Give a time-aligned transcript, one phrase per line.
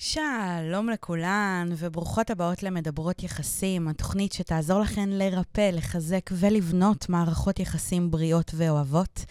[0.00, 8.50] שלום לכולן, וברוכות הבאות למדברות יחסים, התוכנית שתעזור לכן לרפא, לחזק ולבנות מערכות יחסים בריאות
[8.54, 9.24] ואוהבות.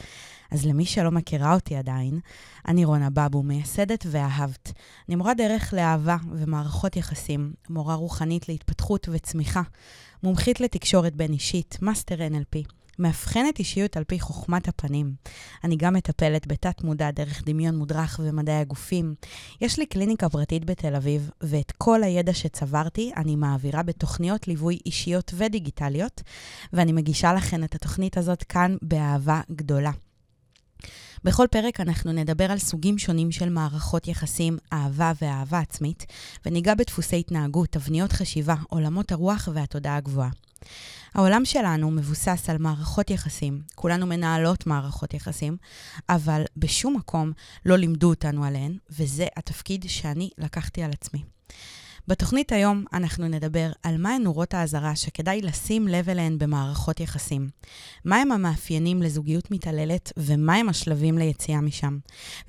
[0.51, 2.19] אז למי שלא מכירה אותי עדיין,
[2.67, 4.71] אני רונה בבו, מייסדת ואהבת.
[5.07, 9.61] אני מורה דרך לאהבה ומערכות יחסים, מורה רוחנית להתפתחות וצמיחה,
[10.23, 12.71] מומחית לתקשורת בין אישית, מאסטר NLP.
[12.99, 15.13] מאבחנת אישיות על פי חוכמת הפנים.
[15.63, 19.15] אני גם מטפלת בתת-מודע דרך דמיון מודרך ומדעי הגופים.
[19.61, 25.31] יש לי קליניקה פרטית בתל אביב, ואת כל הידע שצברתי אני מעבירה בתוכניות ליווי אישיות
[25.35, 26.21] ודיגיטליות,
[26.73, 29.91] ואני מגישה לכן את התוכנית הזאת כאן באהבה גדולה.
[31.23, 36.05] בכל פרק אנחנו נדבר על סוגים שונים של מערכות יחסים, אהבה ואהבה עצמית,
[36.45, 40.29] וניגע בדפוסי התנהגות, תבניות חשיבה, עולמות הרוח והתודעה הגבוהה.
[41.17, 43.61] העולם שלנו מבוסס על מערכות יחסים.
[43.75, 45.57] כולנו מנהלות מערכות יחסים,
[46.09, 47.31] אבל בשום מקום
[47.65, 51.36] לא לימדו אותנו עליהן, וזה התפקיד שאני לקחתי על עצמי.
[52.07, 57.49] בתוכנית היום אנחנו נדבר על מהן נורות האזהרה שכדאי לשים לב אליהן במערכות יחסים.
[58.05, 61.97] מהם המאפיינים לזוגיות מתעללת ומהם השלבים ליציאה משם.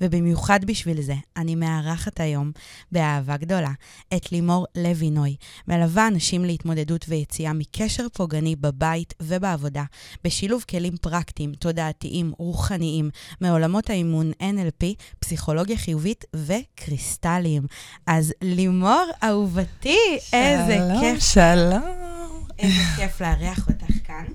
[0.01, 2.51] ובמיוחד בשביל זה, אני מארחת היום,
[2.91, 3.71] באהבה גדולה,
[4.15, 5.35] את לימור לוינוי,
[5.67, 9.83] מלווה אנשים להתמודדות ויציאה מקשר פוגעני בבית ובעבודה,
[10.23, 13.09] בשילוב כלים פרקטיים, תודעתיים, רוחניים,
[13.41, 14.85] מעולמות האימון NLP,
[15.19, 17.63] פסיכולוגיה חיובית וקריסטלים.
[18.07, 19.97] אז לימור, אהוב אהובתי,
[20.33, 21.23] איזה כיף.
[21.23, 22.43] שלום.
[22.59, 24.25] איזה כיף לארח אותך כאן.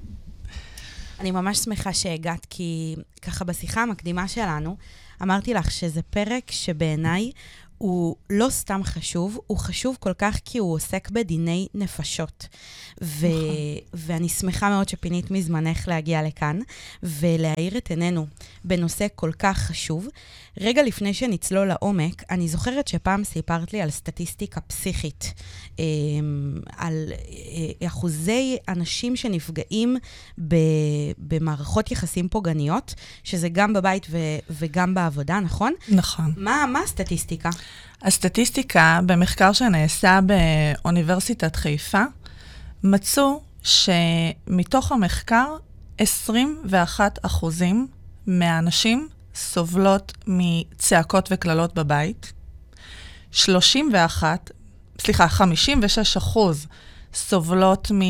[1.21, 4.77] אני ממש שמחה שהגעת, כי ככה בשיחה המקדימה שלנו,
[5.23, 7.31] אמרתי לך שזה פרק שבעיניי
[7.79, 12.47] הוא לא סתם חשוב, הוא חשוב כל כך כי הוא עוסק בדיני נפשות.
[13.03, 13.37] ו- נכון.
[13.95, 16.59] ואני שמחה מאוד שפינית מזמנך להגיע לכאן
[17.03, 18.27] ולהאיר את עינינו
[18.65, 20.09] בנושא כל כך חשוב.
[20.61, 25.35] רגע לפני שנצלול לעומק, אני זוכרת שפעם סיפרת לי על סטטיסטיקה פסיכית,
[25.79, 25.85] אמ,
[26.77, 27.13] על
[27.81, 29.97] אה, אחוזי אנשים שנפגעים
[31.19, 32.95] במערכות יחסים פוגעניות,
[33.25, 34.07] שזה גם בבית
[34.51, 35.73] וגם בעבודה, נכון?
[35.89, 36.33] נכון.
[36.37, 37.51] מה, מה הסטטיסטיקה?
[38.03, 42.03] הסטטיסטיקה, במחקר שנעשה באוניברסיטת חיפה,
[42.85, 45.57] מצאו שמתוך המחקר,
[45.99, 47.87] 21 אחוזים
[48.27, 52.33] מהאנשים סובלות מצעקות וקללות בבית,
[53.31, 54.51] 31,
[55.01, 56.67] סליחה, 56 אחוז
[57.15, 58.01] סובלות מ,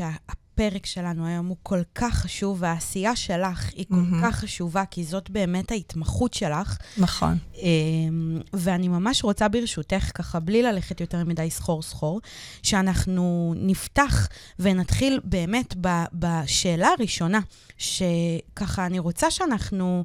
[0.57, 4.23] שהפרק שלנו היום הוא כל כך חשוב, והעשייה שלך היא כל mm-hmm.
[4.23, 6.77] כך חשובה, כי זאת באמת ההתמחות שלך.
[6.99, 7.39] נכון.
[7.57, 12.21] אמ, ואני ממש רוצה ברשותך, ככה, בלי ללכת יותר מדי סחור-סחור,
[12.63, 14.29] שאנחנו נפתח
[14.59, 15.75] ונתחיל באמת
[16.13, 17.41] בשאלה הראשונה,
[17.79, 20.05] שככה, אני רוצה שאנחנו...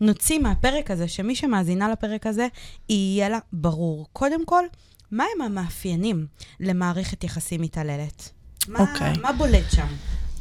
[0.00, 2.46] נוציא מהפרק הזה, שמי שמאזינה לפרק הזה,
[2.88, 4.06] יהיה לה ברור.
[4.12, 4.64] קודם כל,
[5.12, 6.26] מהם המאפיינים
[6.60, 8.41] למערכת יחסים מתעללת?
[8.68, 8.82] מה, okay.
[8.82, 9.12] אוקיי.
[9.22, 9.86] מה בולט שם?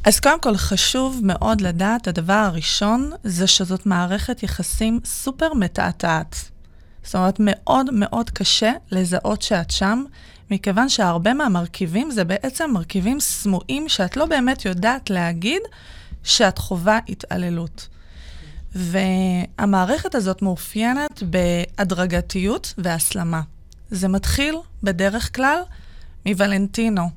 [0.04, 6.36] אז קודם כל, חשוב מאוד לדעת, הדבר הראשון זה שזאת מערכת יחסים סופר מתעתעת.
[7.04, 10.04] זאת אומרת, מאוד מאוד קשה לזהות שאת שם,
[10.52, 15.62] מכיוון שהרבה מהמרכיבים זה בעצם מרכיבים סמויים שאת לא באמת יודעת להגיד
[16.24, 17.88] שאת חווה התעללות.
[18.76, 23.42] והמערכת הזאת מאופיינת בהדרגתיות והסלמה.
[23.92, 25.60] זה מתחיל בדרך כלל
[26.26, 27.10] מוולנטינו,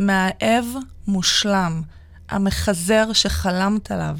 [0.00, 0.66] מהאב
[1.06, 1.82] מושלם,
[2.28, 4.18] המחזר שחלמת עליו,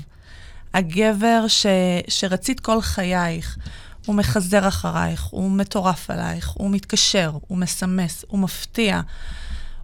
[0.75, 1.67] הגבר ש...
[2.09, 3.59] שרצית כל חייך.
[4.07, 9.01] הוא מחזר אחרייך, הוא מטורף עלייך, הוא מתקשר, הוא מסמס, הוא מפתיע.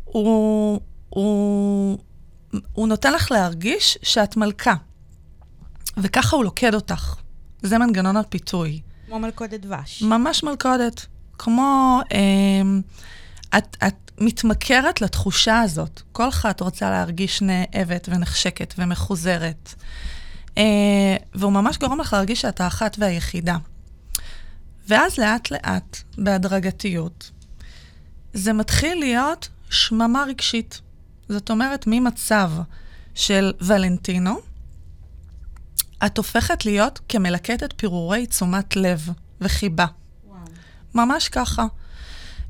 [0.05, 1.99] הוא, הוא,
[2.73, 4.75] הוא נותן לך להרגיש שאת מלכה,
[5.97, 7.17] וככה הוא לוקד אותך.
[7.63, 8.81] זה מנגנון הפיתוי.
[9.07, 10.03] כמו מלכודת דבש.
[10.03, 11.07] ממש מלכודת.
[11.39, 12.01] כמו...
[12.13, 12.81] אה,
[13.59, 16.03] את, את מתמכרת לתחושה הזאת.
[16.13, 19.75] כל אחת רוצה להרגיש נאהבת ונחשקת ומחוזרת.
[20.59, 23.57] אה, והוא ממש גורם לך להרגיש שאת האחת והיחידה.
[24.89, 27.31] ואז לאט-לאט, בהדרגתיות,
[28.33, 30.81] זה מתחיל להיות שממה רגשית.
[31.29, 32.51] זאת אומרת, ממצב
[33.15, 34.41] של ולנטינו,
[36.07, 39.09] את הופכת להיות כמלקטת פירורי תשומת לב
[39.41, 39.87] וחיבה.
[40.27, 40.39] וואו.
[40.95, 41.67] ממש ככה.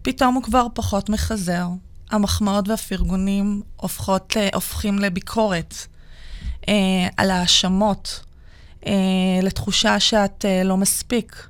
[0.06, 1.66] פתאום הוא כבר פחות מחזר.
[2.10, 5.74] המחמאות והפרגונים הופכות, הופכים לביקורת,
[6.68, 6.74] אה,
[7.16, 8.24] על האשמות,
[8.86, 8.92] אה,
[9.42, 11.48] לתחושה שאת אה, לא מספיק.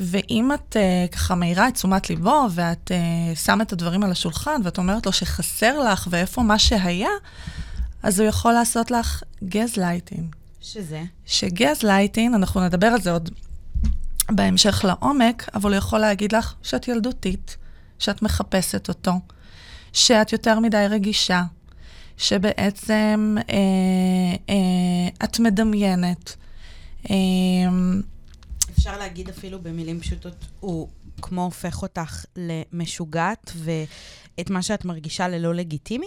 [0.00, 4.60] ואם את אה, ככה מאירה את תשומת ליבו, ואת אה, שמה את הדברים על השולחן,
[4.64, 7.10] ואת אומרת לו שחסר לך ואיפה מה שהיה,
[8.02, 10.34] אז הוא יכול לעשות לך גז לייטינג.
[10.60, 11.02] שזה?
[11.26, 13.30] ש-gaslighting, אנחנו נדבר על זה עוד
[14.30, 17.56] בהמשך לעומק, אבל הוא יכול להגיד לך שאת ילדותית,
[17.98, 19.12] שאת מחפשת אותו,
[19.92, 21.42] שאת יותר מדי רגישה,
[22.16, 23.54] שבעצם אה,
[24.48, 26.36] אה, את מדמיינת.
[27.10, 27.16] אה,
[28.70, 30.88] אפשר להגיד אפילו במילים פשוטות, הוא
[31.22, 36.06] כמו הופך אותך למשוגעת, ואת מה שאת מרגישה ללא לגיטימי?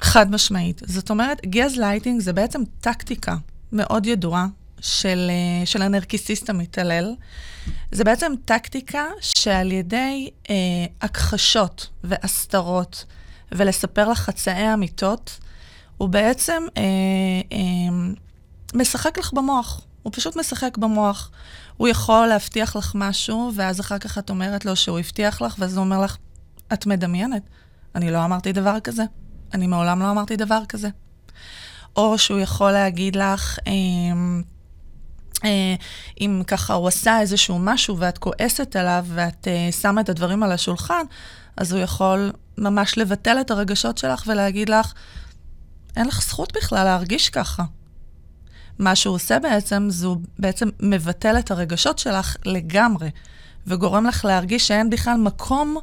[0.00, 0.82] חד משמעית.
[0.86, 3.36] זאת אומרת, גז לייטינג זה בעצם טקטיקה
[3.72, 4.46] מאוד ידועה
[4.82, 7.14] של, אה, של הנרקיסיסט המתעלל.
[7.92, 10.54] זה בעצם טקטיקה שעל ידי אה,
[11.00, 13.04] הכחשות והסתרות
[13.52, 15.38] ולספר לך חצאי אמיתות,
[15.96, 16.82] הוא בעצם אה,
[17.52, 18.12] אה,
[18.74, 19.80] משחק לך במוח.
[20.02, 21.30] הוא פשוט משחק במוח.
[21.76, 25.76] הוא יכול להבטיח לך משהו, ואז אחר כך את אומרת לו שהוא הבטיח לך, ואז
[25.76, 26.16] הוא אומר לך,
[26.72, 27.42] את מדמיינת.
[27.94, 29.02] אני לא אמרתי דבר כזה.
[29.54, 30.88] אני מעולם לא אמרתי דבר כזה.
[31.96, 33.72] או שהוא יכול להגיד לך, אה,
[36.20, 40.52] אם ככה הוא עשה איזשהו משהו ואת כועסת עליו ואת אה, שמה את הדברים על
[40.52, 41.02] השולחן,
[41.56, 44.92] אז הוא יכול ממש לבטל את הרגשות שלך ולהגיד לך,
[45.96, 47.64] אין לך זכות בכלל להרגיש ככה.
[48.78, 53.10] מה שהוא עושה בעצם, זה הוא בעצם מבטל את הרגשות שלך לגמרי,
[53.66, 55.76] וגורם לך להרגיש שאין בכלל מקום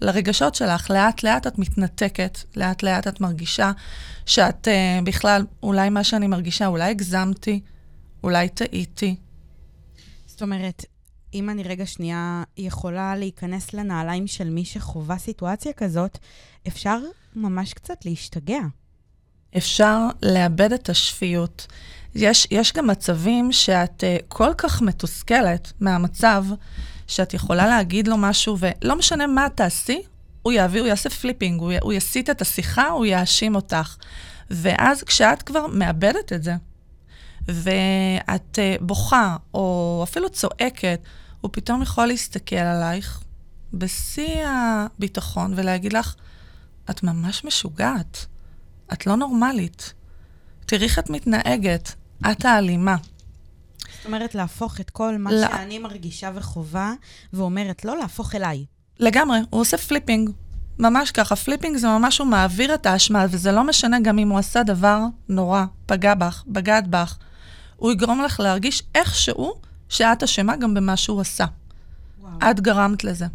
[0.00, 0.90] לרגשות שלך.
[0.90, 3.72] לאט-לאט את מתנתקת, לאט-לאט את מרגישה
[4.26, 7.60] שאת uh, בכלל, אולי מה שאני מרגישה, אולי הגזמתי,
[8.22, 9.16] אולי טעיתי.
[10.26, 10.84] זאת אומרת,
[11.34, 16.18] אם אני רגע שנייה יכולה להיכנס לנעליים של מי שחווה סיטואציה כזאת,
[16.68, 16.98] אפשר
[17.36, 18.60] ממש קצת להשתגע.
[19.56, 21.66] אפשר לאבד את השפיות.
[22.14, 26.44] יש, יש גם מצבים שאת אה, כל כך מתוסכלת מהמצב,
[27.06, 30.02] שאת יכולה להגיד לו משהו, ולא משנה מה תעשי,
[30.42, 33.96] הוא יעביר, הוא יעשה flipping, הוא, הוא יסיט את השיחה, הוא יאשים אותך.
[34.50, 36.54] ואז כשאת כבר מאבדת את זה,
[37.48, 41.00] ואת אה, בוכה, או אפילו צועקת,
[41.40, 43.22] הוא פתאום יכול להסתכל עלייך
[43.72, 46.14] בשיא הביטחון ולהגיד לך,
[46.90, 48.26] את ממש משוגעת,
[48.92, 49.94] את לא נורמלית.
[50.66, 51.94] תראי איך את מתנהגת,
[52.30, 52.96] את האלימה.
[53.96, 55.48] זאת אומרת, להפוך את כל מה לא.
[55.48, 56.92] שאני מרגישה וחווה,
[57.32, 58.64] ואומרת, לא להפוך אליי.
[58.98, 60.30] לגמרי, הוא עושה flipping.
[60.78, 64.38] ממש ככה, flipping זה ממש, הוא מעביר את האשמה, וזה לא משנה גם אם הוא
[64.38, 67.18] עשה דבר נורא, פגע בך, בגד בך.
[67.78, 69.54] הוא יגרום לך להרגיש איכשהו
[69.88, 71.44] שאת אשמה גם במה שהוא עשה.
[72.20, 72.50] וואו.
[72.50, 73.26] את גרמת לזה.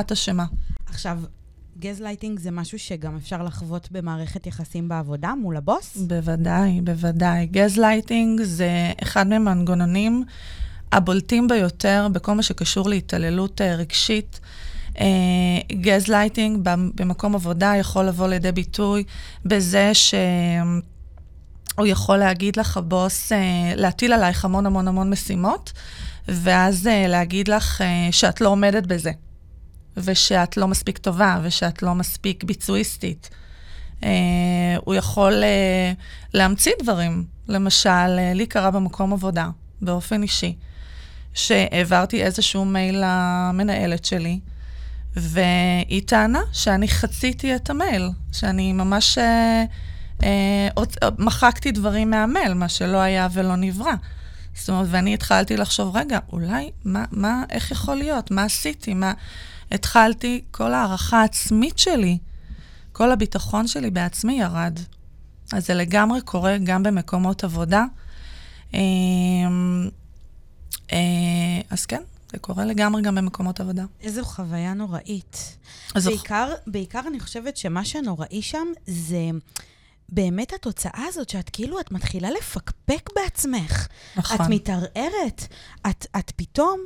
[0.00, 0.44] את אשמה.
[0.86, 1.18] עכשיו,
[1.78, 5.96] גזלייטינג זה משהו שגם אפשר לחוות במערכת יחסים בעבודה מול הבוס?
[5.96, 7.46] בוודאי, בוודאי.
[7.46, 8.70] גזלייטינג זה
[9.02, 10.24] אחד מהמנגנונים
[10.92, 14.40] הבולטים ביותר בכל מה שקשור להתעללות אה, רגשית.
[15.72, 19.04] gaslighting אה, במקום עבודה יכול לבוא לידי ביטוי
[19.44, 19.90] בזה
[21.78, 23.34] שהוא יכול להגיד לך, הבוס, אה,
[23.76, 25.72] להטיל עלייך המון המון המון משימות,
[26.28, 29.10] ואז אה, להגיד לך אה, שאת לא עומדת בזה.
[29.96, 33.30] ושאת לא מספיק טובה, ושאת לא מספיק ביצועיסטית.
[34.04, 34.10] אה,
[34.84, 35.92] הוא יכול אה,
[36.34, 37.24] להמציא דברים.
[37.48, 37.88] למשל,
[38.18, 39.48] אה, לי קרה במקום עבודה,
[39.82, 40.56] באופן אישי,
[41.34, 44.40] שהעברתי איזשהו מייל למנהלת שלי,
[45.16, 49.64] והיא טענה שאני חציתי את המייל, שאני ממש אה, אה,
[51.18, 53.92] מחקתי דברים מהמייל, מה שלא היה ולא נברא.
[54.54, 58.30] זאת אומרת, ואני התחלתי לחשוב, רגע, אולי, מה, מה, איך יכול להיות?
[58.30, 58.94] מה עשיתי?
[58.94, 59.12] מה...
[59.72, 62.18] התחלתי, כל הערכה העצמית שלי,
[62.92, 64.78] כל הביטחון שלי בעצמי ירד.
[65.52, 67.84] אז זה לגמרי קורה גם במקומות עבודה.
[68.74, 69.88] אמ,
[70.92, 70.98] אה,
[71.70, 73.84] אז כן, זה קורה לגמרי גם במקומות עבודה.
[74.00, 75.56] איזו חוויה נוראית.
[75.94, 79.30] בעיקר, בעיקר אני חושבת שמה שנוראי שם זה...
[80.08, 83.88] באמת התוצאה הזאת, שאת כאילו, את מתחילה לפקפק בעצמך.
[84.16, 84.36] נכון.
[84.36, 85.46] את מתערערת.
[85.90, 86.80] את, את פתאום,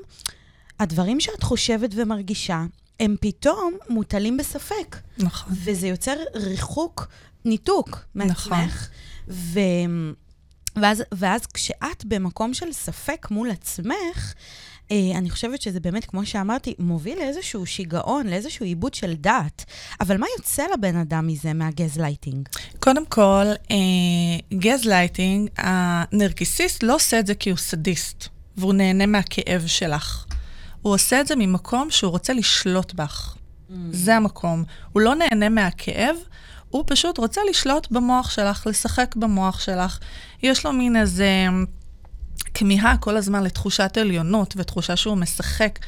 [0.81, 2.65] הדברים שאת חושבת ומרגישה,
[3.01, 4.97] הם פתאום מוטלים בספק.
[5.19, 5.53] נכון.
[5.65, 7.09] וזה יוצר ריחוק,
[7.45, 8.47] ניתוק מעצמך.
[8.47, 8.69] נכון.
[9.29, 9.61] ו...
[10.77, 14.35] ואז, ואז כשאת במקום של ספק מול עצמך,
[15.15, 19.65] אני חושבת שזה באמת, כמו שאמרתי, מוביל לאיזשהו שיגעון, לאיזשהו איבוד של דעת.
[20.01, 22.49] אבל מה יוצא לבן אדם מזה, מה-gaslighting?
[22.79, 29.67] קודם כל, אה, גזלייטינג, הנרקיסיסט לא עושה את זה כי הוא סדיסט, והוא נהנה מהכאב
[29.67, 30.25] שלך.
[30.83, 33.37] הוא עושה את זה ממקום שהוא רוצה לשלוט בך.
[33.91, 34.65] זה המקום.
[34.93, 36.17] הוא לא נהנה מהכאב,
[36.69, 39.99] הוא פשוט רוצה לשלוט במוח שלך, לשחק במוח שלך.
[40.43, 41.47] יש לו מין איזה
[42.55, 45.79] כמיהה כל הזמן לתחושת עליונות ותחושה שהוא משחק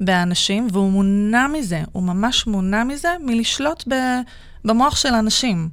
[0.00, 3.94] באנשים, והוא מונע מזה, הוא ממש מונע מזה מלשלוט ב,
[4.64, 5.68] במוח של אנשים.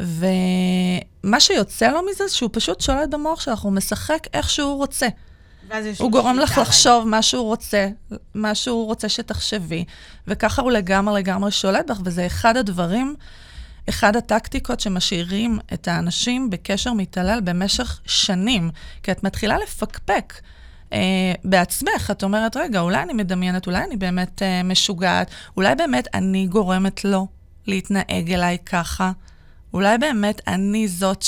[0.00, 5.08] ומה שיוצא לו מזה, זה שהוא פשוט שולט במוח שלך, הוא משחק איך שהוא רוצה.
[5.98, 7.88] הוא גורם לך לחשוב מה שהוא רוצה,
[8.34, 9.84] מה שהוא רוצה שתחשבי,
[10.28, 13.14] וככה הוא לגמרי לגמרי שולט בך, וזה אחד הדברים,
[13.88, 18.70] אחד הטקטיקות שמשאירים את האנשים בקשר מתעלל במשך שנים,
[19.02, 20.34] כי את מתחילה לפקפק.
[20.92, 26.08] אה, בעצמך, את אומרת, רגע, אולי אני מדמיינת, אולי אני באמת אה, משוגעת, אולי באמת
[26.14, 27.26] אני גורמת לו
[27.66, 29.12] להתנהג אליי ככה.
[29.74, 31.24] אולי באמת אני זאת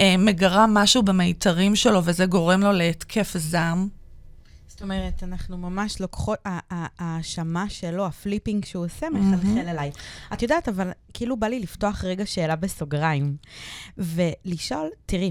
[0.00, 3.88] שמגרה משהו במיתרים שלו וזה גורם לו להתקף זעם?
[4.74, 9.90] זאת אומרת, אנחנו ממש לוקחות, ההאשמה שלו, ה-flipping שהוא עושה, מחלחל אליי.
[10.32, 13.36] את יודעת, אבל כאילו בא לי לפתוח רגע שאלה בסוגריים,
[13.98, 15.30] ולשאול, תראי,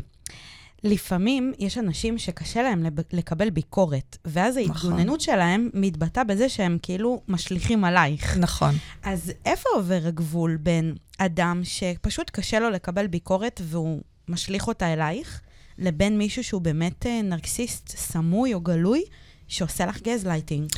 [0.83, 4.71] לפעמים יש אנשים שקשה להם לקבל ביקורת, ואז נכון.
[4.91, 5.21] ההתגוננות.
[5.21, 8.38] שלהם מתבטאה בזה שהם כאילו משליכים עלייך.
[8.38, 8.75] נכון.
[9.03, 15.41] אז איפה עובר הגבול בין אדם שפשוט קשה לו לקבל ביקורת והוא משליך אותה אלייך,
[15.77, 19.03] לבין מישהו שהוא באמת אה, נרקסיסט סמוי או גלוי,
[19.47, 20.69] שעושה לך גזלייטינג?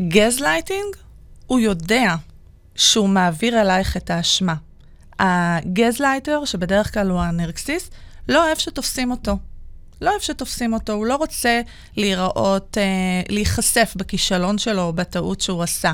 [0.00, 0.96] גזלייטינג,
[1.46, 2.14] הוא יודע
[2.74, 4.54] שהוא מעביר אלייך את האשמה.
[5.18, 7.94] ה gaslighter, שבדרך כלל הוא הנרקסיסט,
[8.28, 9.36] לא אוהב שתופסים אותו.
[10.00, 11.60] לא אוהב שתופסים אותו, הוא לא רוצה
[11.96, 15.92] להיראות, אה, להיחשף בכישלון שלו או בטעות שהוא עשה.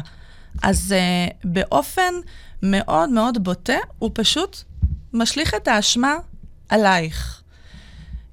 [0.63, 2.15] אז אה, באופן
[2.63, 4.63] מאוד מאוד בוטה, הוא פשוט
[5.13, 6.15] משליך את האשמה
[6.69, 7.43] עלייך.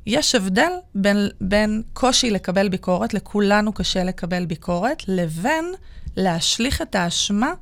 [0.06, 5.66] יש הבדל בין, בין קושי לקבל ביקורת, לכולנו קשה לקבל ביקורת, לבין
[6.16, 7.54] להשליך את האשמה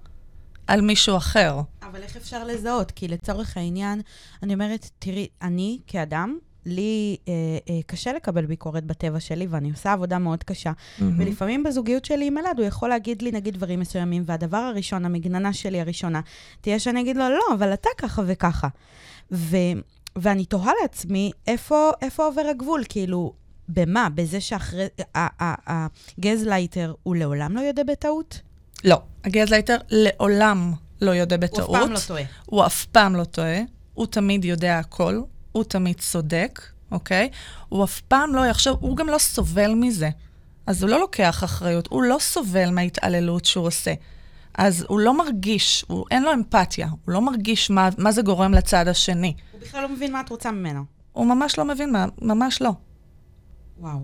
[0.68, 1.62] על מישהו אחר.
[1.84, 2.92] אבל איך אפשר לזהות?
[2.92, 4.02] כי לצורך העניין,
[4.44, 7.34] אני אומרת, תראי, אני כאדם, לי אה,
[7.70, 10.72] אה, קשה לקבל ביקורת בטבע שלי, ואני עושה עבודה מאוד קשה.
[10.72, 11.04] Mm-hmm.
[11.18, 15.54] ולפעמים בזוגיות שלי עם אלעד, הוא יכול להגיד לי, נגיד, דברים מסוימים, והדבר הראשון, המגננה
[15.54, 16.22] שלי הראשונה,
[16.62, 18.68] תהיה שאני אגיד לו, לא, אבל אתה ככה וככה.
[19.32, 19.58] ו,
[20.16, 22.84] ואני תוהה לעצמי, איפה, איפה עובר הגבול?
[22.90, 23.34] כאילו,
[23.70, 24.08] במה?
[24.16, 24.88] בזה שאחרי...
[26.18, 28.40] ה gaslighter הוא לעולם לא יודע בטעות?
[28.84, 31.70] לא, ה gaslighter לעולם לא יודע בטעות.
[31.70, 32.24] הוא אף פעם לא טועה.
[32.46, 33.60] הוא אף פעם לא טועה.
[33.94, 35.22] הוא תמיד יודע הכל.
[35.52, 37.30] הוא תמיד צודק, אוקיי?
[37.70, 40.10] הוא אף פעם לא יחשוב, הוא גם לא סובל מזה.
[40.68, 43.94] אז הוא לא לוקח אחריות, הוא לא סובל מההתעללות שהוא עושה.
[44.58, 48.54] אז הוא לא מרגיש, הוא, אין לו אמפתיה, הוא לא מרגיש מה, מה זה גורם
[48.54, 49.34] לצד השני.
[49.52, 50.84] הוא בכלל לא מבין מה את רוצה ממנו.
[51.12, 52.72] הוא ממש לא מבין מה, ממש לא.
[53.80, 54.00] וואו.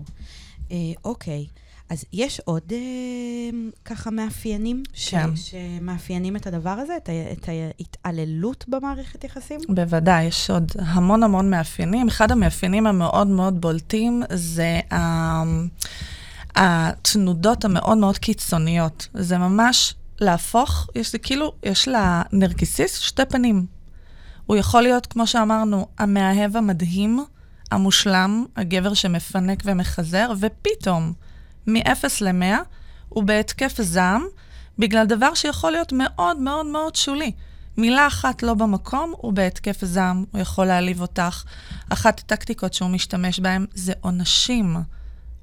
[0.70, 1.46] אה, אוקיי.
[1.90, 2.78] אז יש עוד אה,
[3.84, 5.36] ככה מאפיינים כן.
[5.36, 9.60] ש, שמאפיינים את הדבר הזה, את, ה, את ההתעללות במערכת יחסים?
[9.68, 12.08] בוודאי, יש עוד המון המון מאפיינים.
[12.08, 15.42] אחד המאפיינים המאוד מאוד בולטים זה ה,
[16.54, 19.08] התנודות המאוד מאוד קיצוניות.
[19.14, 23.66] זה ממש להפוך, יש זה כאילו, יש לנרקיסיסט שתי פנים.
[24.46, 27.24] הוא יכול להיות, כמו שאמרנו, המאהב המדהים,
[27.70, 31.12] המושלם, הגבר שמפנק ומחזר, ופתאום,
[31.66, 32.56] מ-0 ל-100,
[33.08, 34.24] הוא בהתקף זעם,
[34.78, 37.32] בגלל דבר שיכול להיות מאוד מאוד מאוד שולי.
[37.76, 41.44] מילה אחת לא במקום, הוא בהתקף זעם, הוא יכול להעליב אותך.
[41.88, 44.76] אחת הטקטיקות שהוא משתמש בהן זה עונשים.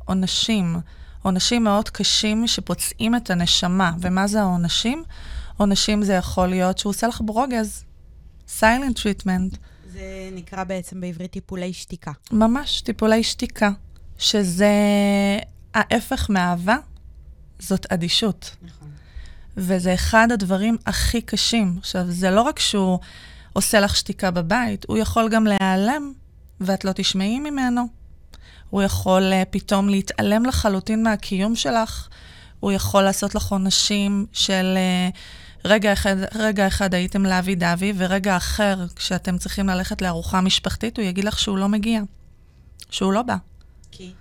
[0.05, 0.79] עונשים.
[1.25, 3.91] עונשים מאוד קשים שפוצעים את הנשמה.
[3.99, 5.03] ומה זה העונשים?
[5.57, 7.83] עונשים זה יכול להיות שהוא עושה לך ברוגז.
[8.47, 9.57] silent treatment.
[9.93, 12.11] זה נקרא בעצם בעברית טיפולי שתיקה.
[12.31, 13.69] ממש, טיפולי שתיקה.
[14.17, 14.69] שזה
[15.73, 16.77] ההפך מאהבה
[17.59, 18.55] זאת אדישות.
[18.61, 18.89] נכון.
[19.57, 21.75] וזה אחד הדברים הכי קשים.
[21.77, 22.99] עכשיו, זה לא רק שהוא
[23.53, 26.13] עושה לך שתיקה בבית, הוא יכול גם להיעלם,
[26.59, 27.87] ואת לא תשמעי ממנו.
[28.75, 32.07] הוא יכול uh, פתאום להתעלם לחלוטין מהקיום שלך.
[32.59, 34.77] הוא יכול לעשות לך עונשים של
[35.11, 35.15] uh,
[35.65, 41.05] רגע אחד, רגע אחד הייתם לאבי דבי, ורגע אחר, כשאתם צריכים ללכת לארוחה משפחתית, הוא
[41.05, 42.01] יגיד לך שהוא לא מגיע,
[42.89, 43.35] שהוא לא בא.
[43.91, 44.11] כי?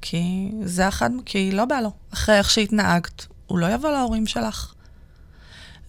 [0.00, 1.90] כי זה אחד, כי לא בא לו.
[2.12, 4.74] אחרי איך שהתנהגת, הוא לא יבוא להורים שלך.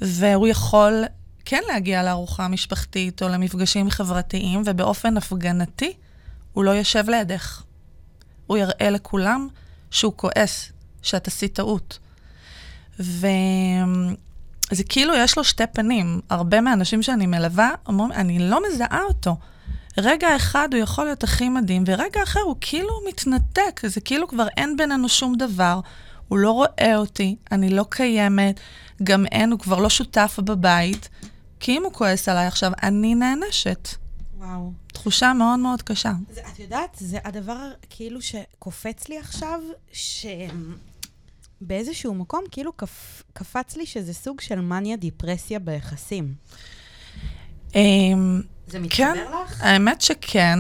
[0.01, 1.03] והוא יכול
[1.45, 5.93] כן להגיע לארוחה משפחתית או למפגשים חברתיים, ובאופן הפגנתי,
[6.53, 7.63] הוא לא יושב לידך.
[8.51, 9.48] הוא יראה לכולם
[9.91, 12.00] שהוא כועס, שאת עשית טעות.
[13.00, 16.22] וזה כאילו יש לו שתי פנים.
[16.29, 19.36] הרבה מהאנשים שאני מלווה אומרים, אני לא מזהה אותו.
[19.98, 24.48] רגע אחד הוא יכול להיות הכי מדהים, ורגע אחר הוא כאילו מתנתק, זה כאילו כבר
[24.58, 25.79] אין בינינו שום דבר.
[26.27, 28.60] הוא לא רואה אותי, אני לא קיימת,
[29.03, 31.10] גם אין, הוא כבר לא שותף בבית,
[31.60, 33.89] כי אם הוא כועס עליי עכשיו, אני נענשת.
[34.41, 34.71] וואו.
[34.88, 36.12] תחושה מאוד מאוד קשה.
[36.33, 39.60] זה, את יודעת, זה הדבר כאילו שקופץ לי עכשיו,
[41.62, 46.33] שבאיזשהו מקום כאילו קפ, קפץ לי שזה סוג של מניה דיפרסיה ביחסים.
[47.75, 49.62] אמ, זה מתחבר כן, לך?
[49.62, 50.60] האמת שכן.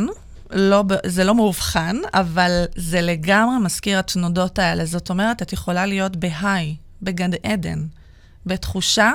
[0.49, 4.85] לא, זה לא מאובחן, אבל זה לגמרי מזכיר התנודות האלה.
[4.85, 7.87] זאת אומרת, את יכולה להיות בהיי, בגן עדן,
[8.45, 9.11] בתחושה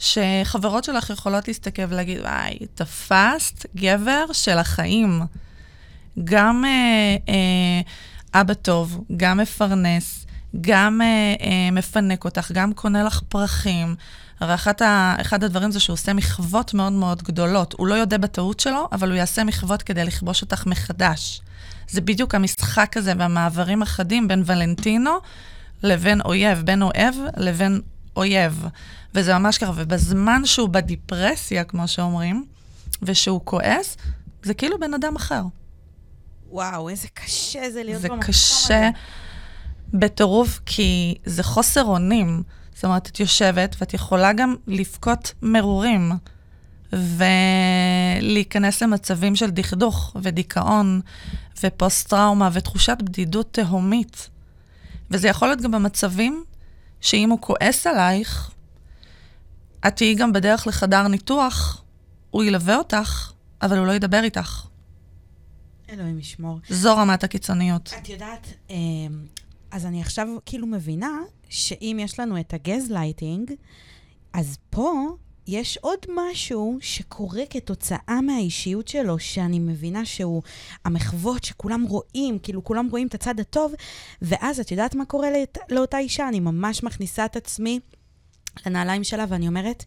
[0.00, 5.20] שחברות שלך יכולות להסתכל ולהגיד, וואי, תפסת גבר של החיים.
[6.24, 10.26] גם אה, אה, אבא טוב, גם מפרנס,
[10.60, 13.94] גם אה, אה, מפנק אותך, גם קונה לך פרחים.
[14.40, 14.82] הרי אחת
[15.20, 17.74] אחד הדברים זה שהוא עושה מחוות מאוד מאוד גדולות.
[17.78, 21.40] הוא לא יודע בטעות שלו, אבל הוא יעשה מחוות כדי לכבוש אותך מחדש.
[21.88, 25.10] זה בדיוק המשחק הזה והמעברים החדים בין ולנטינו
[25.82, 27.80] לבין אויב, בין אוהב לבין
[28.16, 28.66] אויב.
[29.14, 32.44] וזה ממש ככה, ובזמן שהוא בדיפרסיה, כמו שאומרים,
[33.02, 33.96] ושהוא כועס,
[34.42, 35.42] זה כאילו בן אדם אחר.
[36.50, 38.90] וואו, איזה קשה זה להיות זה במקום קשה הזה.
[39.94, 42.42] בטירוף, כי זה חוסר אונים.
[42.74, 46.12] זאת אומרת, את יושבת ואת יכולה גם לבכות מרורים,
[46.92, 51.00] ולהיכנס למצבים של דכדוך ודיכאון
[51.62, 54.30] ופוסט-טראומה ותחושת בדידות תהומית.
[55.10, 56.44] וזה יכול להיות גם במצבים
[57.00, 58.50] שאם הוא כועס עלייך,
[59.86, 61.84] את תהיי גם בדרך לחדר ניתוח,
[62.30, 64.66] הוא ילווה אותך, אבל הוא לא ידבר איתך.
[65.90, 66.58] אלוהים ישמור.
[66.68, 67.92] זו רמת הקיצוניות.
[67.98, 68.76] את יודעת, אמ,
[69.70, 73.52] אז אני עכשיו כאילו מבינה שאם יש לנו את הגז לייטינג,
[74.32, 75.16] אז פה
[75.52, 80.42] יש עוד משהו שקורה כתוצאה מהאישיות שלו, שאני מבינה שהוא
[80.84, 83.72] המחוות שכולם רואים, כאילו כולם רואים את הצד הטוב,
[84.22, 85.28] ואז את יודעת מה קורה
[85.68, 86.28] לאותה אישה?
[86.28, 87.80] אני ממש מכניסה את עצמי
[88.66, 89.84] לנעליים שלה ואני אומרת,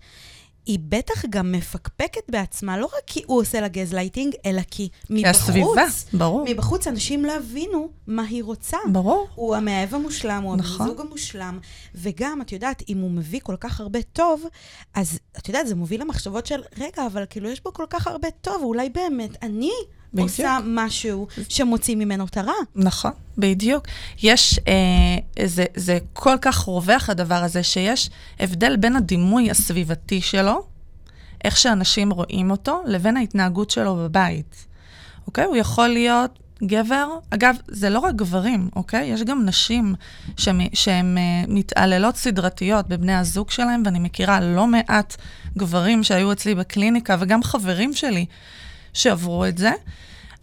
[0.65, 4.89] היא בטח גם מפקפקת בעצמה, לא רק כי הוא עושה לה גז לייטינג, אלא כי
[5.09, 6.45] מבחוץ, הסביבה, ברור.
[6.49, 8.77] מבחוץ אנשים לא הבינו מה היא רוצה.
[8.91, 9.27] ברור.
[9.35, 10.87] הוא המאהב המושלם, הוא נכון.
[10.87, 11.59] הזוג המושלם,
[11.95, 14.43] וגם, את יודעת, אם הוא מביא כל כך הרבה טוב,
[14.93, 18.27] אז את יודעת, זה מוביל למחשבות של, רגע, אבל כאילו יש בו כל כך הרבה
[18.41, 19.71] טוב, אולי באמת אני
[20.13, 20.29] בדיוק.
[20.29, 22.53] עושה משהו שמוציא ממנו את הרע.
[22.75, 23.85] נכון, בדיוק.
[24.23, 30.65] יש, אה, זה, זה כל כך רווח הדבר הזה, שיש הבדל בין הדימוי הסביבתי שלו,
[31.43, 34.65] איך שאנשים רואים אותו, לבין ההתנהגות שלו בבית.
[35.27, 35.43] אוקיי?
[35.43, 39.07] הוא יכול להיות גבר, אגב, זה לא רק גברים, אוקיי?
[39.07, 39.95] יש גם נשים
[40.73, 45.15] שהן אה, מתעללות סדרתיות בבני הזוג שלהם, ואני מכירה לא מעט
[45.57, 48.25] גברים שהיו אצלי בקליניקה, וגם חברים שלי
[48.93, 49.71] שעברו את זה.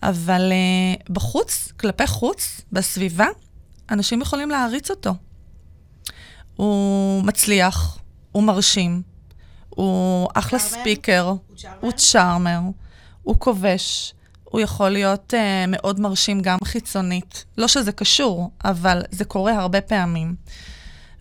[0.03, 3.27] אבל uh, בחוץ, כלפי חוץ, בסביבה,
[3.91, 5.15] אנשים יכולים להעריץ אותו.
[6.57, 7.99] הוא מצליח,
[8.33, 9.03] הוא מרשים,
[9.69, 10.81] הוא אחלה צ'ארמר?
[10.81, 11.35] ספיקר,
[11.81, 12.61] הוא צ'ארמר,
[13.23, 17.45] הוא כובש, הוא יכול להיות uh, מאוד מרשים גם חיצונית.
[17.59, 20.35] לא שזה קשור, אבל זה קורה הרבה פעמים.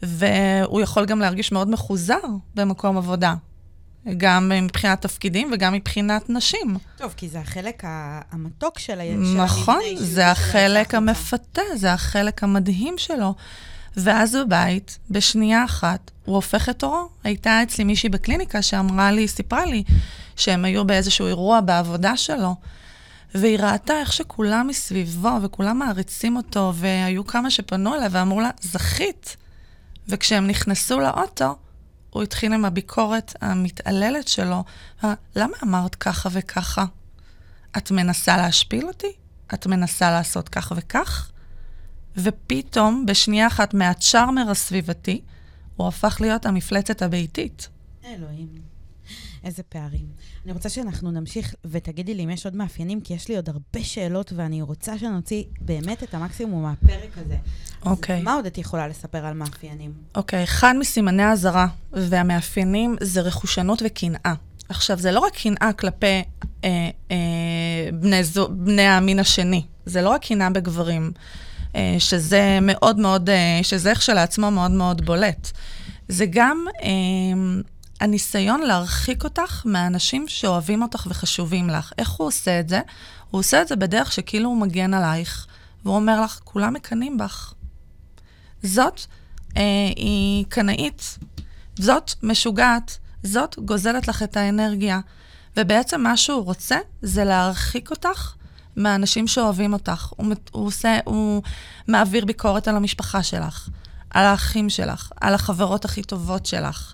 [0.02, 2.20] והוא יכול גם להרגיש מאוד מחוזר
[2.56, 3.34] במקום עבודה,
[4.18, 6.78] גם מבחינת תפקידים וגם מבחינת נשים.
[6.98, 7.84] טוב, כי זה החלק
[8.32, 9.04] המתוק של ה...
[9.36, 10.96] נכון, של זה החלק.
[10.96, 13.36] המפתה, זה החלק המדהים שלו.
[13.98, 17.10] ואז בבית, בשנייה אחת, הוא הופך את עורו.
[17.24, 19.84] הייתה אצלי מישהי בקליניקה שאמרה לי, סיפרה לי,
[20.36, 22.56] שהם היו באיזשהו אירוע בעבודה שלו,
[23.36, 29.38] והיא ראתה איך שכולם מסביבו וכולם מעריצים אותו, והיו כמה שפנו אליה ואמרו לה, זכית.
[30.08, 31.56] וכשהם נכנסו לאוטו,
[32.10, 34.64] הוא התחיל עם הביקורת המתעללת שלו,
[35.36, 36.86] למה אמרת ככה וככה?
[37.78, 39.12] את מנסה להשפיל אותי?
[39.54, 41.32] את מנסה לעשות כך וכך?
[42.18, 45.22] ופתאום, בשנייה אחת מהצ'ארמר הסביבתי,
[45.76, 47.70] הוא הפך להיות המפלצת הביתית.
[48.06, 48.69] אלוהים.
[49.44, 50.06] איזה פערים.
[50.46, 53.84] אני רוצה שאנחנו נמשיך, ותגידי לי אם יש עוד מאפיינים, כי יש לי עוד הרבה
[53.84, 57.38] שאלות, ואני רוצה שנוציא באמת את המקסימום מהפרק הזה.
[57.86, 58.18] אוקיי.
[58.18, 59.94] אז מה עוד את יכולה לספר על מאפיינים?
[60.16, 64.34] אוקיי, אחד מסימני האזהרה והמאפיינים זה רכושנות וקנאה.
[64.70, 66.24] עכשיו, זה לא רק קנאה כלפי
[66.64, 71.12] אה, אה, בני, זו, בני המין השני, זה לא רק קנאה בגברים,
[71.76, 75.52] אה, שזה מאוד מאוד, אה, שזה כשלעצמו מאוד מאוד בולט.
[76.08, 77.62] זה גם אה,
[78.00, 81.94] הניסיון להרחיק אותך מהאנשים שאוהבים אותך וחשובים לך.
[81.98, 82.82] איך הוא עושה את זה?
[83.32, 85.48] הוא עושה את זה בדרך שכאילו הוא מגן עלייך,
[85.86, 87.54] והוא אומר לך, כולם מקנאים בך.
[88.64, 89.02] זאת
[89.58, 89.62] אה,
[89.96, 91.18] היא קנאית,
[91.80, 95.00] זאת משוגעת, זאת גוזלת לך את האנרגיה.
[95.58, 98.34] ובעצם מה שהוא רוצה זה להרחיק אותך
[98.76, 100.14] מהאנשים שאוהבים אותך.
[100.16, 101.42] הוא, הוא, עושה, הוא
[101.88, 103.70] מעביר ביקורת על המשפחה שלך,
[104.10, 106.94] על האחים שלך, על החברות הכי טובות שלך.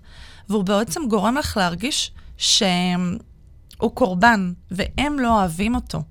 [0.49, 6.03] והוא בעצם גורם לך להרגיש שהוא קורבן, והם לא אוהבים אותו.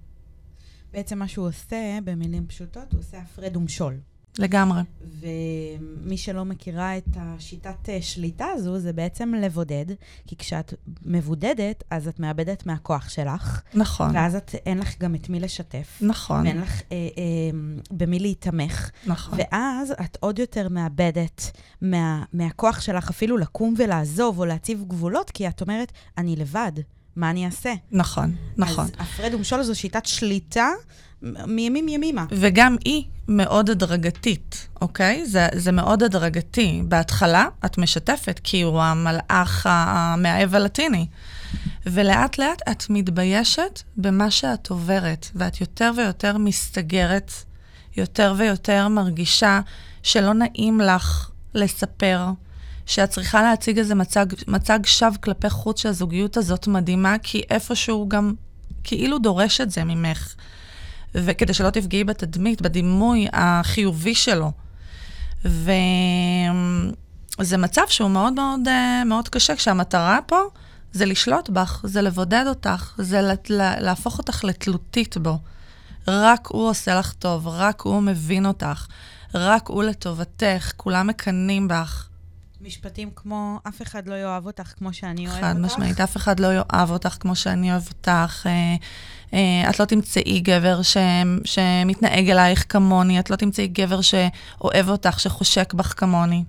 [0.93, 4.01] בעצם מה שהוא עושה, במילים פשוטות, הוא עושה הפרד ומשול.
[4.39, 4.83] לגמרי.
[5.21, 9.85] ומי שלא מכירה את השיטת אה, שליטה הזו, זה בעצם לבודד,
[10.27, 13.63] כי כשאת מבודדת, אז את מאבדת מהכוח שלך.
[13.75, 14.17] נכון.
[14.17, 15.99] ואז את, אין לך גם את מי לשתף.
[16.01, 16.47] נכון.
[16.47, 17.59] ואין לך אה, אה,
[17.91, 18.91] במי להיתמך.
[19.07, 19.39] נכון.
[19.39, 21.51] ואז את עוד יותר מאבדת
[21.83, 26.73] מה, מהכוח שלך אפילו לקום ולעזוב או להציב גבולות, כי את אומרת, אני לבד,
[27.17, 27.75] מה אני אעשה?
[27.91, 28.85] נכון, נכון.
[28.85, 30.69] אז הפרד ומשול זו שיטת שליטה
[31.47, 32.25] מימים ימימה.
[32.31, 35.27] וגם היא מאוד הדרגתית, אוקיי?
[35.27, 36.83] זה, זה מאוד הדרגתי.
[36.89, 41.07] בהתחלה את משתפת, כי הוא המלאך המאהב הלטיני.
[41.87, 47.33] ולאט לאט את מתביישת במה שאת עוברת, ואת יותר ויותר מסתגרת,
[47.97, 49.61] יותר ויותר מרגישה
[50.03, 52.27] שלא נעים לך לספר,
[52.87, 58.35] שאת צריכה להציג איזה מצג, מצג שווא כלפי חוץ שהזוגיות הזאת מדהימה, כי איפשהו גם
[58.85, 60.35] כאילו דורש את זה ממך.
[61.15, 64.53] וכדי שלא תפגעי בתדמית, בדימוי החיובי שלו.
[65.45, 65.77] וזה
[67.59, 70.39] מצב שהוא מאוד מאוד, אה, מאוד קשה, כשהמטרה פה
[70.93, 73.21] זה לשלוט בך, זה לבודד אותך, זה
[73.81, 75.39] להפוך אותך לתלותית בו.
[76.09, 78.87] רק הוא עושה לך טוב, רק הוא מבין אותך,
[79.35, 82.09] רק הוא לטובתך, כולם מקנאים בך.
[82.65, 85.47] משפטים כמו, אף אחד לא יאהב אותך כמו שאני אוהב אותך.
[85.47, 88.47] חד משמעית, אף אחד לא יאהב אותך כמו שאני אוהב אותך.
[88.47, 88.77] אה,
[89.35, 90.97] אה, את לא תמצאי גבר ש,
[91.45, 96.45] שמתנהג אלייך כמוני, את לא תמצאי גבר שאוהב אותך, שחושק בך כמוני.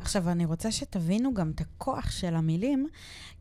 [0.00, 2.88] עכשיו, אני רוצה שתבינו גם את הכוח של המילים,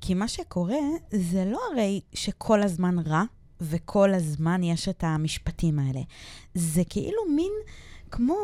[0.02, 3.24] כי מה שקורה זה לא הרי שכל הזמן רע,
[3.62, 6.02] וכל הזמן יש את המשפטים האלה.
[6.56, 7.52] זה כאילו מין
[8.12, 8.36] כמו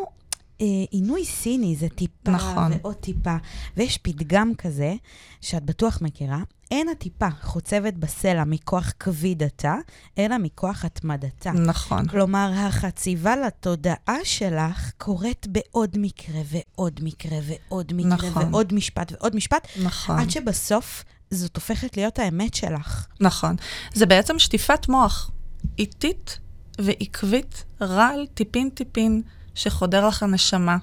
[0.91, 2.71] עינוי סיני, זה טיפה נכון.
[2.71, 3.35] ועוד טיפה.
[3.77, 4.93] ויש פתגם כזה,
[5.41, 6.39] שאת בטוח מכירה,
[6.71, 9.75] אין הטיפה חוצבת בסלע מכוח כבידתה,
[10.17, 11.51] אלא מכוח התמדתה.
[11.51, 12.07] נכון.
[12.07, 18.53] כלומר, החציבה לתודעה שלך קורית בעוד מקרה ועוד מקרה ועוד מקרה נכון.
[18.53, 20.19] ועוד משפט ועוד משפט, נכון.
[20.19, 23.07] עד שבסוף זאת הופכת להיות האמת שלך.
[23.19, 23.55] נכון.
[23.93, 25.31] זה בעצם שטיפת מוח
[25.79, 26.39] איטית
[26.79, 29.21] ועקבית, רעל טיפין-טיפין,
[29.59, 30.77] שחודר לך הנשמה,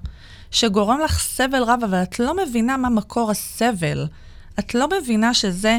[0.50, 4.06] שגורם לך סבל רב, אבל את לא מבינה מה מקור הסבל.
[4.58, 5.78] את לא מבינה שזה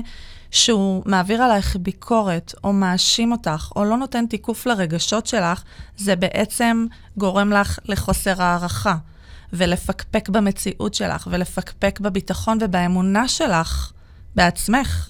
[0.51, 5.63] שהוא מעביר עלייך ביקורת, או מאשים אותך, או לא נותן תיקוף לרגשות שלך,
[5.97, 6.85] זה בעצם
[7.17, 8.95] גורם לך לחוסר הערכה,
[9.53, 13.91] ולפקפק במציאות שלך, ולפקפק בביטחון ובאמונה שלך
[14.35, 15.09] בעצמך.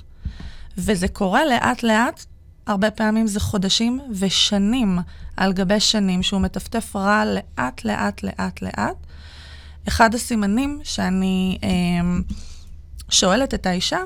[0.77, 2.25] וזה קורה לאט-לאט,
[2.67, 4.99] הרבה פעמים זה חודשים ושנים
[5.37, 8.95] על גבי שנים, שהוא מטפטף רע לאט, לאט, לאט, לאט.
[9.87, 11.57] אחד הסימנים שאני...
[11.63, 11.69] אה,
[13.09, 13.99] שואלת את האישה,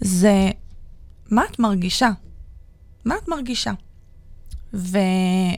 [0.00, 0.50] זה
[1.30, 2.10] מה את מרגישה?
[3.04, 3.72] מה את מרגישה?
[4.72, 5.56] והרבה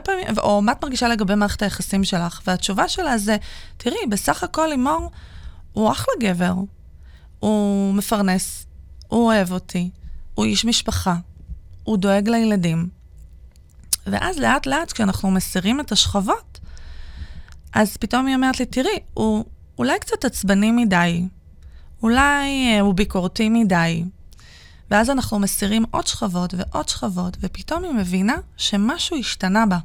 [0.00, 2.40] פעמים, או מה את מרגישה לגבי מערכת היחסים שלך?
[2.46, 3.36] והתשובה שלה זה,
[3.76, 5.10] תראי, בסך הכל לימור
[5.72, 6.54] הוא אחלה גבר,
[7.38, 8.66] הוא מפרנס,
[9.08, 9.90] הוא אוהב אותי,
[10.38, 11.16] הוא איש משפחה,
[11.84, 12.88] הוא דואג לילדים.
[14.06, 16.60] ואז לאט לאט, כשאנחנו מסירים את השכבות,
[17.72, 19.44] אז פתאום היא אומרת לי, תראי, הוא
[19.78, 21.24] אולי קצת עצבני מדי,
[22.02, 24.04] אולי אה, הוא ביקורתי מדי.
[24.90, 29.78] ואז אנחנו מסירים עוד שכבות ועוד שכבות, ופתאום היא מבינה שמשהו השתנה בה.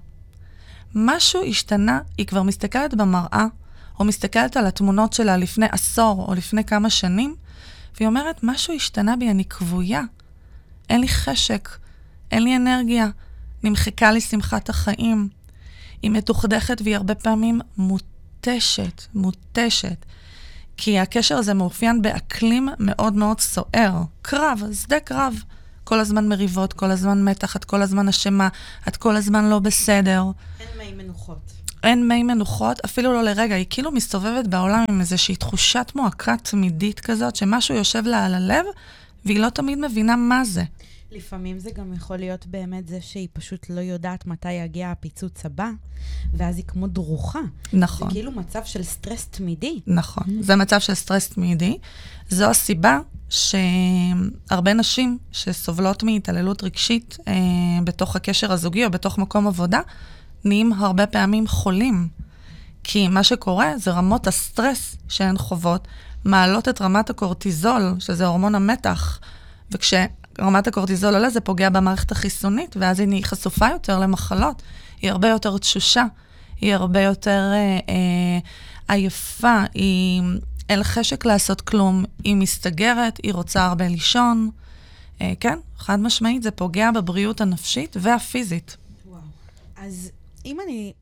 [0.96, 3.46] משהו השתנה, היא כבר מסתכלת במראה,
[4.00, 7.36] או מסתכלת על התמונות שלה לפני עשור או לפני כמה שנים,
[7.96, 10.02] והיא אומרת, משהו השתנה בי, אני כבויה.
[10.94, 11.70] אין לי חשק,
[12.32, 13.08] אין לי אנרגיה,
[13.64, 15.30] נמחקה לי שמחת החיים.
[16.02, 18.04] היא מתוכדכת והיא הרבה פעמים מות...
[18.48, 20.06] מותשת, מותשת.
[20.78, 24.02] כי הקשר הזה מאופיין באקלים מאוד מאוד סוער.
[24.22, 25.36] קרב, שדה קרב.
[25.84, 28.50] כל הזמן מריבות, כל הזמן מתח, את כל הזמן אשמה,
[28.88, 30.24] את כל הזמן לא בסדר.
[30.60, 31.54] אין מי מנוחות.
[31.84, 33.56] אין מי מנוחות, אפילו לא לרגע.
[33.56, 38.66] היא כאילו מסתובבת בעולם עם איזושהי תחושת מועקה תמידית כזאת, שמשהו יושב לה על הלב,
[39.26, 40.64] והיא לא תמיד מבינה מה זה.
[41.14, 45.70] לפעמים זה גם יכול להיות באמת זה שהיא פשוט לא יודעת מתי יגיע הפיצוץ הבא,
[46.34, 47.40] ואז היא כמו דרוכה.
[47.74, 48.08] נכון.
[48.08, 49.80] זה כאילו מצב של סטרס תמידי.
[49.88, 51.78] נכון, זה מצב של סטרס תמידי.
[52.30, 53.00] זו הסיבה
[53.30, 57.34] שהרבה נשים שסובלות מהתעללות רגשית אה,
[57.84, 59.80] בתוך הקשר הזוגי או בתוך מקום עבודה,
[60.44, 62.08] נהיים הרבה פעמים חולים.
[62.84, 65.88] כי מה שקורה זה רמות הסטרס שהן חוות,
[66.26, 69.20] מעלות את רמת הקורטיזול, שזה הורמון המתח,
[69.72, 69.94] וכש...
[70.42, 74.62] רמת הקורטיזול עולה, זה פוגע במערכת החיסונית, ואז היא חשופה יותר למחלות.
[75.02, 76.06] היא הרבה יותר תשושה,
[76.62, 78.40] היא הרבה יותר אה, אה,
[78.88, 80.22] עייפה, היא
[80.70, 84.50] אין לה חשק לעשות כלום, היא מסתגרת, היא רוצה הרבה לישון.
[85.22, 88.78] אה, כן, חד משמעית, זה פוגע בבריאות הנפשית והפיזית.
[89.06, 89.22] וואו.
[89.78, 90.12] אז
[90.46, 90.94] אם אני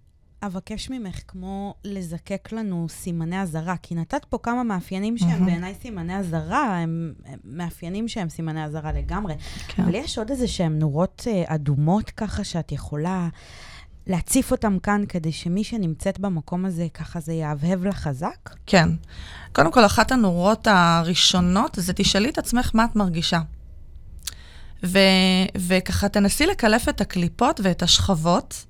[0.43, 5.45] אבקש ממך כמו לזקק לנו סימני אזהרה, כי נתת פה כמה מאפיינים שהם מהמם.
[5.45, 9.33] בעיניי סימני אזהרה, הם, הם מאפיינים שהם סימני אזהרה לגמרי.
[9.67, 9.83] כן.
[9.83, 13.29] אבל יש עוד איזה שהם נורות אה, אדומות ככה שאת יכולה
[14.07, 18.49] להציף אותם כאן, כדי שמי שנמצאת במקום הזה, ככה זה יהבהב לה חזק?
[18.65, 18.89] כן.
[19.53, 23.41] קודם כל, אחת הנורות הראשונות זה תשאלי את עצמך מה את מרגישה.
[24.85, 24.99] ו-
[25.57, 28.65] וככה תנסי לקלף את הקליפות ואת השכבות,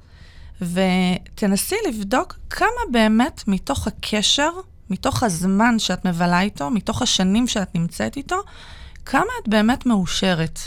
[0.62, 4.50] ותנסי לבדוק כמה באמת מתוך הקשר,
[4.90, 8.36] מתוך הזמן שאת מבלה איתו, מתוך השנים שאת נמצאת איתו,
[9.06, 10.60] כמה את באמת מאושרת.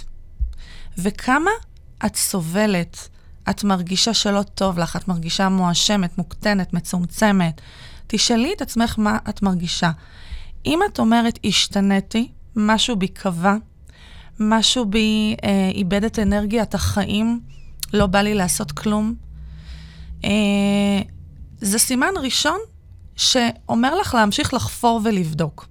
[0.99, 1.51] וכמה
[2.07, 3.09] את סובלת,
[3.51, 7.61] את מרגישה שלא טוב לך, את מרגישה מואשמת, מוקטנת, מצומצמת.
[8.07, 9.91] תשאלי את עצמך מה את מרגישה.
[10.67, 13.55] אם את אומרת, השתניתי, משהו בי קבע,
[14.41, 17.41] משהו בי אה, איבד את אנרגיית החיים,
[17.93, 19.15] לא בא לי לעשות כלום,
[21.61, 22.59] זה סימן ראשון
[23.17, 25.69] שאומר לך להמשיך לחפור ולבדוק.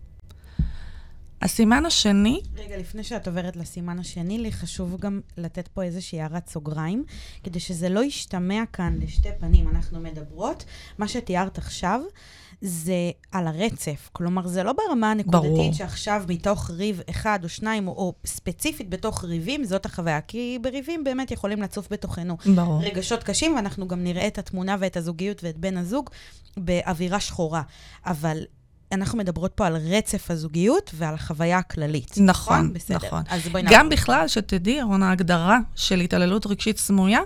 [1.41, 6.49] הסימן השני, רגע, לפני שאת עוברת לסימן השני, לי חשוב גם לתת פה איזושהי הערת
[6.49, 7.03] סוגריים,
[7.43, 9.67] כדי שזה לא ישתמע כאן לשתי פנים.
[9.67, 10.65] אנחנו מדברות,
[10.97, 12.01] מה שתיארת עכשיו,
[12.65, 14.09] זה על הרצף.
[14.11, 15.73] כלומר, זה לא ברמה הנקודתית ברור.
[15.73, 20.21] שעכשיו מתוך ריב אחד או שניים, או, או ספציפית בתוך ריבים, זאת החוויה.
[20.21, 24.97] כי בריבים באמת יכולים לצוף בתוכנו ברור, רגשות קשים, ואנחנו גם נראה את התמונה ואת
[24.97, 26.09] הזוגיות ואת בן הזוג
[26.57, 27.61] באווירה שחורה.
[28.05, 28.37] אבל
[28.91, 32.15] אנחנו מדברות פה על רצף הזוגיות ועל החוויה הכללית.
[32.17, 32.95] נכון, בסדר.
[32.95, 33.23] נכון.
[33.29, 37.19] אז בואי גם בכלל, שתדעי, רונה, ההגדרה של התעללות רגשית סמויה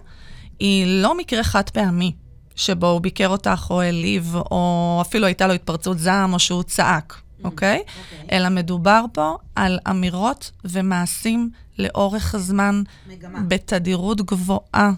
[0.59, 2.15] היא לא מקרה חד פעמי,
[2.57, 7.21] שבו הוא ביקר אותך או העליב, או אפילו הייתה לו התפרצות זעם, או שהוא צעק,
[7.43, 7.79] אוקיי?
[7.79, 8.37] אוקיי.
[8.37, 13.39] אלא מדובר פה על אמירות ומעשים לאורך הזמן, מגמה.
[13.47, 14.91] בתדירות גבוהה,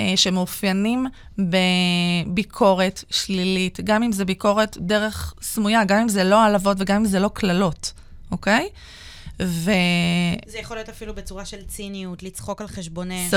[0.00, 1.06] אה, שמאופיינים
[1.38, 7.04] בביקורת שלילית, גם אם זה ביקורת דרך סמויה, גם אם זה לא העלבות וגם אם
[7.04, 7.92] זה לא קללות,
[8.30, 8.68] אוקיי?
[9.42, 13.30] וסרקזם, זה יכול להיות אפילו בצורה של ציניות, לצחוק על חשבונך.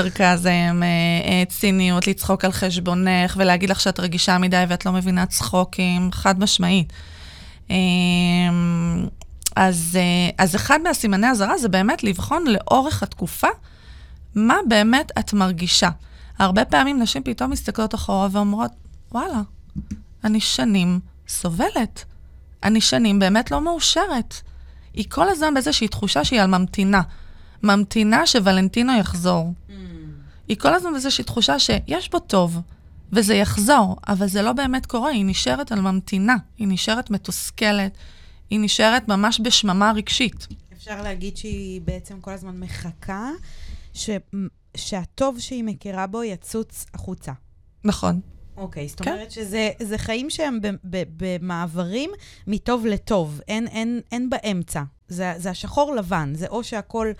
[0.82, 0.88] אה,
[1.30, 6.40] אה, ציניות, לצחוק על חשבונך ולהגיד לך שאת רגישה מדי ואת לא מבינה צחוקים, חד
[6.40, 6.92] משמעית.
[7.70, 7.76] אה,
[9.56, 13.48] אז, אה, אז אחד מהסימני אזהרה זה באמת לבחון לאורך התקופה
[14.34, 15.88] מה באמת את מרגישה.
[16.38, 18.70] הרבה פעמים נשים פתאום מסתכלות אחורה ואומרות,
[19.12, 19.40] וואלה,
[20.24, 22.04] אני שנים סובלת.
[22.62, 24.34] אני שנים באמת לא מאושרת.
[24.94, 27.02] היא כל הזמן באיזושהי תחושה שהיא על ממתינה.
[27.62, 29.52] ממתינה שוולנטינו יחזור.
[29.68, 29.72] Mm.
[30.48, 32.60] היא כל הזמן באיזושהי תחושה שיש בו טוב,
[33.12, 37.98] וזה יחזור, אבל זה לא באמת קורה, היא נשארת על ממתינה, היא נשארת מתוסכלת,
[38.50, 40.46] היא נשארת ממש בשממה רגשית.
[40.72, 43.30] אפשר להגיד שהיא בעצם כל הזמן מחכה
[43.94, 44.10] ש...
[44.76, 47.32] שהטוב שהיא מכירה בו יצוץ החוצה.
[47.84, 48.20] נכון.
[48.62, 49.12] אוקיי, זאת כן.
[49.12, 50.58] אומרת שזה זה חיים שהם
[51.16, 52.10] במעברים
[52.46, 54.82] מטוב לטוב, אין, אין, אין באמצע.
[55.12, 57.12] זה, זה השחור לבן, זה או שהכל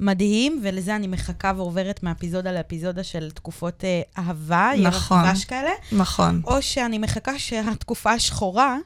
[0.00, 5.28] מדהים, ולזה אני מחכה ועוברת מאפיזודה לאפיזודה של תקופות אה, אהבה, ירח נכון.
[5.28, 6.42] דבש כאלה, נכון.
[6.44, 8.76] או שאני מחכה שהתקופה השחורה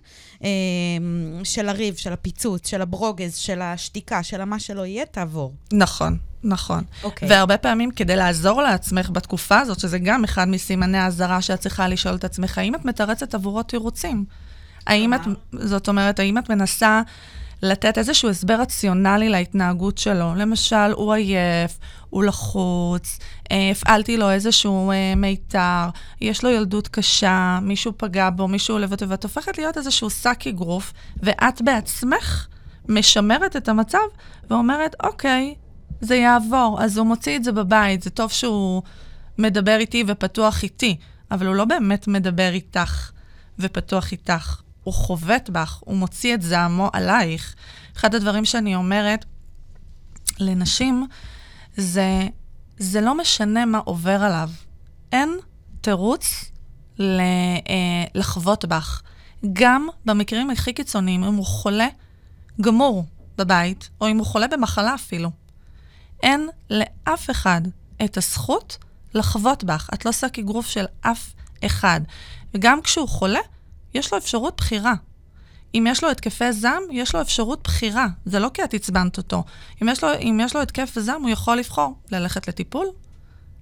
[0.44, 0.48] אה,
[1.44, 5.52] של הריב, של הפיצוץ, של הברוגז, של השתיקה, של המה שלא יהיה, תעבור.
[5.72, 6.84] נכון, נכון.
[7.02, 7.28] אוקיי.
[7.28, 12.14] והרבה פעמים כדי לעזור לעצמך בתקופה הזאת, שזה גם אחד מסימני האזהרה שאת צריכה לשאול
[12.14, 14.24] את עצמך, האם את מתרצת עבורו תירוצים?
[14.86, 15.38] האם את, כלומר?
[15.52, 17.02] זאת אומרת, האם את מנסה
[17.62, 20.34] לתת איזשהו הסבר רציונלי להתנהגות שלו?
[20.34, 21.78] למשל, הוא עייף,
[22.10, 23.18] הוא לחוץ,
[23.52, 25.88] אה, הפעלתי לו איזשהו אה, מיתר,
[26.20, 30.92] יש לו ילדות קשה, מישהו פגע בו, מישהו לבד, ואת הופכת להיות איזשהו שק אגרוף,
[31.22, 32.46] ואת בעצמך
[32.88, 33.98] משמרת את המצב
[34.50, 35.54] ואומרת, אוקיי,
[36.00, 36.78] זה יעבור.
[36.80, 38.82] אז הוא מוציא את זה בבית, זה טוב שהוא
[39.38, 40.96] מדבר איתי ופתוח איתי,
[41.30, 43.10] אבל הוא לא באמת מדבר איתך
[43.58, 44.60] ופתוח איתך.
[44.84, 47.54] הוא חובט בך, הוא מוציא את זעמו עלייך.
[47.96, 49.24] אחד הדברים שאני אומרת
[50.38, 51.06] לנשים
[51.76, 52.28] זה,
[52.78, 54.50] זה לא משנה מה עובר עליו.
[55.12, 55.38] אין
[55.80, 56.50] תירוץ
[57.00, 57.04] אה,
[58.14, 59.02] לחוות בך.
[59.52, 61.88] גם במקרים הכי קיצוניים, אם הוא חולה
[62.60, 63.04] גמור
[63.38, 65.30] בבית, או אם הוא חולה במחלה אפילו.
[66.22, 67.60] אין לאף אחד
[68.04, 68.78] את הזכות
[69.14, 69.90] לחוות בך.
[69.94, 71.32] את לא שק אגרוף של אף
[71.66, 72.00] אחד.
[72.54, 73.40] וגם כשהוא חולה,
[73.94, 74.94] יש לו אפשרות בחירה.
[75.74, 78.06] אם יש לו התקפי זעם, יש לו אפשרות בחירה.
[78.24, 79.44] זה לא כי את עצבנת אותו.
[79.82, 82.86] אם יש לו, אם יש לו התקף זעם, הוא יכול לבחור ללכת לטיפול,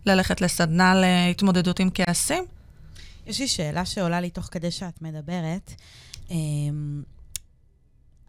[0.07, 2.45] ללכת לסדנה להתמודדות עם כעסים.
[3.27, 5.73] יש לי שאלה שעולה לי תוך כדי שאת מדברת.
[6.31, 7.03] אמ,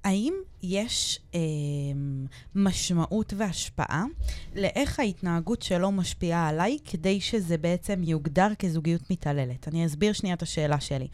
[0.04, 0.34] האם
[0.64, 1.40] יש אה,
[2.56, 4.06] משמעות והשפעה
[4.56, 9.68] לאיך ההתנהגות שלו משפיעה עליי כדי שזה בעצם יוגדר כזוגיות מתעללת?
[9.68, 11.08] אני אסביר שנייה את השאלה שלי.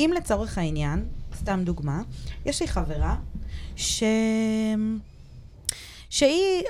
[0.00, 1.04] אם לצורך העניין,
[1.38, 2.02] סתם דוגמה,
[2.46, 3.16] יש לי חברה
[3.76, 4.02] ש...
[6.10, 6.62] שהיא,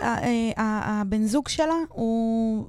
[0.57, 2.67] הבן זוג שלה הוא,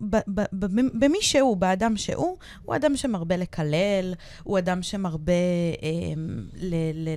[0.71, 5.33] במי שהוא, באדם שהוא, הוא אדם שמרבה לקלל, הוא אדם שמרבה
[5.83, 5.87] אה,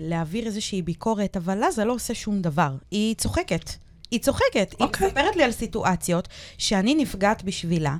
[0.00, 2.76] להעביר איזושהי ביקורת, אבל לה זה לא עושה שום דבר.
[2.90, 3.70] היא צוחקת.
[4.11, 4.72] היא צוחקת.
[4.72, 4.76] Okay.
[4.78, 5.07] היא אוקיי.
[5.07, 6.28] מספרת לי על סיטואציות
[6.59, 7.96] שאני נפגעת בשבילה,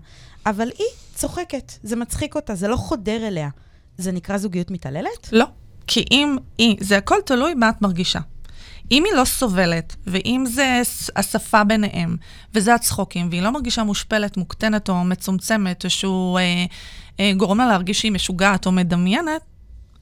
[0.47, 1.73] אבל היא צוחקת.
[1.83, 3.49] זה מצחיק אותה, זה לא חודר אליה.
[3.99, 5.29] זה נקרא זוגיות מתעללת?
[5.33, 5.45] לא.
[5.87, 8.21] כי אם היא, זה הכל תלוי מה את מרגישה.
[8.91, 10.83] אם היא לא סובלת, ואם זה
[11.17, 12.17] השפה ביניהם,
[12.55, 16.65] וזה הצחוקים, והיא לא מרגישה מושפלת, מוקטנת או מצומצמת, או שהוא אה,
[17.21, 19.43] אה, גורם לה להרגיש שהיא משוגעת או מדמיינת,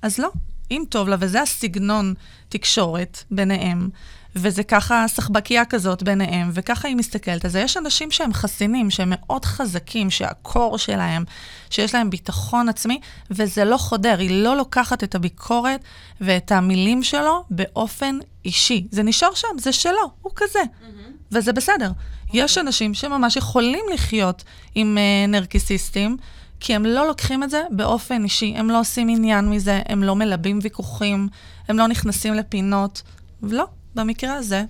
[0.02, 0.28] אז לא.
[0.70, 2.14] אם טוב לה, וזה הסגנון
[2.48, 3.88] תקשורת ביניהם,
[4.36, 7.44] וזה ככה סחבקייה כזאת ביניהם, וככה היא מסתכלת.
[7.44, 11.24] אז יש אנשים שהם חסינים, שהם מאוד חזקים, שהקור שלהם,
[11.70, 15.80] שיש להם ביטחון עצמי, וזה לא חודר, היא לא לוקחת את הביקורת
[16.20, 18.86] ואת המילים שלו באופן אישי.
[18.90, 20.60] זה נשאר שם, זה שלו, הוא כזה.
[20.62, 21.10] Mm-hmm.
[21.32, 21.90] וזה בסדר.
[21.90, 22.30] Okay.
[22.32, 26.16] יש אנשים שממש יכולים לחיות עם uh, נרקיסיסטים,
[26.60, 30.16] כי הם לא לוקחים את זה באופן אישי, הם לא עושים עניין מזה, הם לא
[30.16, 31.28] מלבים ויכוחים,
[31.68, 33.02] הם לא נכנסים לפינות.
[33.42, 34.64] לא, במקרה הזה.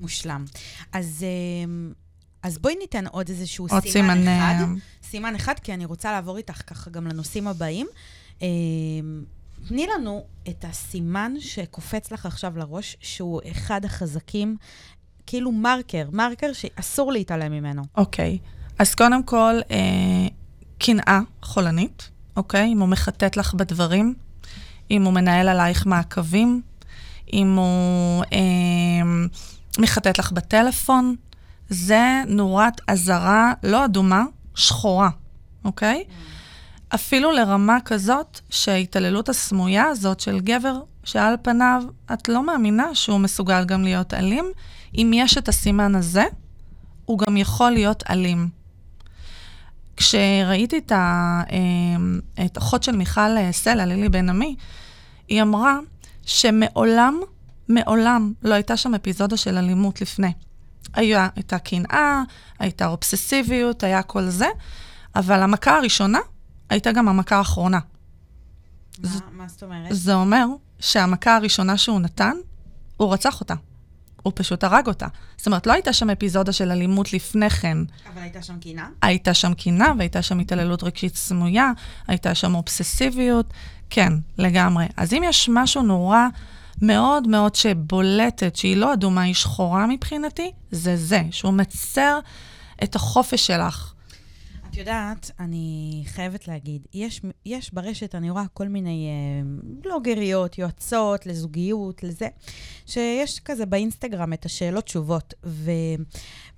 [0.00, 0.44] מושלם.
[0.92, 1.24] אז,
[1.64, 1.92] אמ,
[2.42, 4.54] אז בואי ניתן עוד איזשהו עוד סימן, סימן אחד.
[4.60, 4.66] אה,
[5.02, 7.86] סימן אחד, כי אני רוצה לעבור איתך ככה גם לנושאים הבאים.
[8.42, 8.46] אמ,
[9.68, 14.56] תני לנו את הסימן שקופץ לך עכשיו לראש, שהוא אחד החזקים,
[15.26, 17.82] כאילו מרקר, מרקר שאסור להתעלם ממנו.
[17.96, 18.38] אוקיי.
[18.42, 18.62] Okay.
[18.78, 20.28] אז קודם כל, אה,
[20.78, 22.72] קנאה חולנית, אוקיי?
[22.72, 24.14] אם הוא מחטט לך בדברים,
[24.90, 26.62] אם הוא מנהל עלייך מעקבים,
[27.32, 29.26] אם הוא אה,
[29.78, 31.16] מחטט לך בטלפון,
[31.68, 35.10] זה נורת אזהרה לא אדומה, שחורה,
[35.64, 36.04] אוקיי?
[36.94, 43.64] אפילו לרמה כזאת שההתעללות הסמויה הזאת של גבר, שעל פניו את לא מאמינה שהוא מסוגל
[43.64, 44.44] גם להיות אלים,
[44.94, 46.24] אם יש את הסימן הזה,
[47.04, 48.48] הוא גם יכול להיות אלים.
[49.96, 51.42] כשראיתי את, ה,
[52.38, 54.56] אה, של מיכל סלע, לילי בן עמי,
[55.28, 55.78] היא אמרה
[56.26, 57.20] שמעולם,
[57.68, 60.32] מעולם לא הייתה שם אפיזודה של אלימות לפני.
[60.94, 62.22] היה, הייתה קנאה,
[62.58, 64.46] הייתה אובססיביות, היה כל זה,
[65.16, 66.18] אבל המכה הראשונה
[66.70, 67.78] הייתה גם המכה האחרונה.
[68.98, 69.20] מה, ז...
[69.32, 69.86] מה זאת אומרת?
[69.90, 70.46] זה אומר
[70.78, 72.36] שהמכה הראשונה שהוא נתן,
[72.96, 73.54] הוא רצח אותה.
[74.22, 75.06] הוא פשוט הרג אותה.
[75.36, 77.78] זאת אומרת, לא הייתה שם אפיזודה של אלימות לפני כן.
[78.12, 78.88] אבל הייתה שם קינה?
[79.02, 81.72] הייתה שם קינה, והייתה שם התעללות רגשית סמויה,
[82.06, 83.52] הייתה שם אובססיביות,
[83.94, 84.86] כן, לגמרי.
[84.96, 86.26] אז אם יש משהו נורא
[86.82, 92.18] מאוד מאוד שבולטת, שהיא לא אדומה, היא שחורה מבחינתי, זה זה, שהוא מצר
[92.82, 93.92] את החופש שלך.
[94.72, 101.26] את יודעת, אני חייבת להגיד, יש, יש ברשת, אני רואה כל מיני אה, בלוגריות, יועצות
[101.26, 102.28] לזוגיות, לזה,
[102.86, 105.34] שיש כזה באינסטגרם את השאלות-תשובות.
[105.44, 105.70] ו,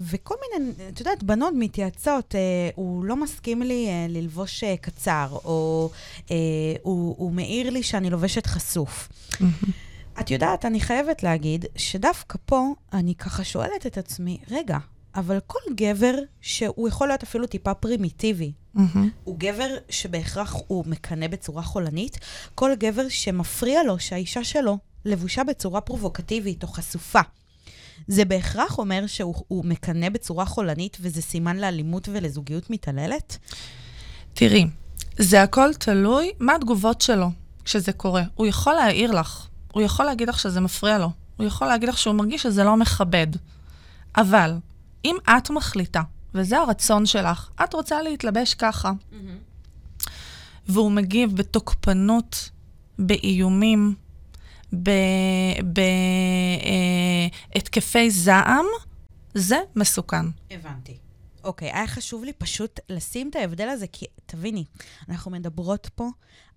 [0.00, 2.40] וכל מיני, את יודעת, בנות מתייעצות, אה,
[2.74, 5.90] הוא לא מסכים לי אה, ללבוש אה, קצר, או
[6.30, 6.36] אה,
[6.82, 9.08] הוא, הוא מעיר לי שאני לובשת חשוף.
[10.20, 14.78] את יודעת, אני חייבת להגיד שדווקא פה אני ככה שואלת את עצמי, רגע,
[15.16, 18.98] אבל כל גבר שהוא יכול להיות אפילו טיפה פרימיטיבי, mm-hmm.
[19.24, 22.18] הוא גבר שבהכרח הוא מקנא בצורה חולנית,
[22.54, 27.20] כל גבר שמפריע לו שהאישה שלו לבושה בצורה פרובוקטיבית או חשופה.
[28.08, 33.38] זה בהכרח אומר שהוא מקנא בצורה חולנית וזה סימן לאלימות ולזוגיות מתעללת?
[34.34, 34.66] תראי,
[35.18, 37.30] זה הכל תלוי מה התגובות שלו
[37.64, 38.22] כשזה קורה.
[38.34, 41.98] הוא יכול להעיר לך, הוא יכול להגיד לך שזה מפריע לו, הוא יכול להגיד לך
[41.98, 43.26] שהוא מרגיש שזה לא מכבד.
[44.16, 44.54] אבל
[45.04, 46.02] אם את מחליטה,
[46.34, 50.08] וזה הרצון שלך, את רוצה להתלבש ככה, mm-hmm.
[50.68, 52.50] והוא מגיב בתוקפנות,
[52.98, 53.94] באיומים,
[57.52, 58.66] בהתקפי אה, זעם,
[59.34, 60.26] זה מסוכן.
[60.50, 61.03] הבנתי.
[61.44, 64.64] אוקיי, היה חשוב לי פשוט לשים את ההבדל הזה, כי תביני,
[65.08, 66.08] אנחנו מדברות פה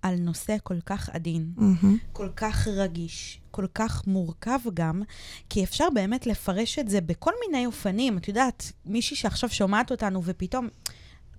[0.01, 1.85] על נושא כל כך עדין, mm-hmm.
[2.13, 5.01] כל כך רגיש, כל כך מורכב גם,
[5.49, 8.17] כי אפשר באמת לפרש את זה בכל מיני אופנים.
[8.17, 10.67] את יודעת, מישהי שעכשיו שומעת אותנו ופתאום...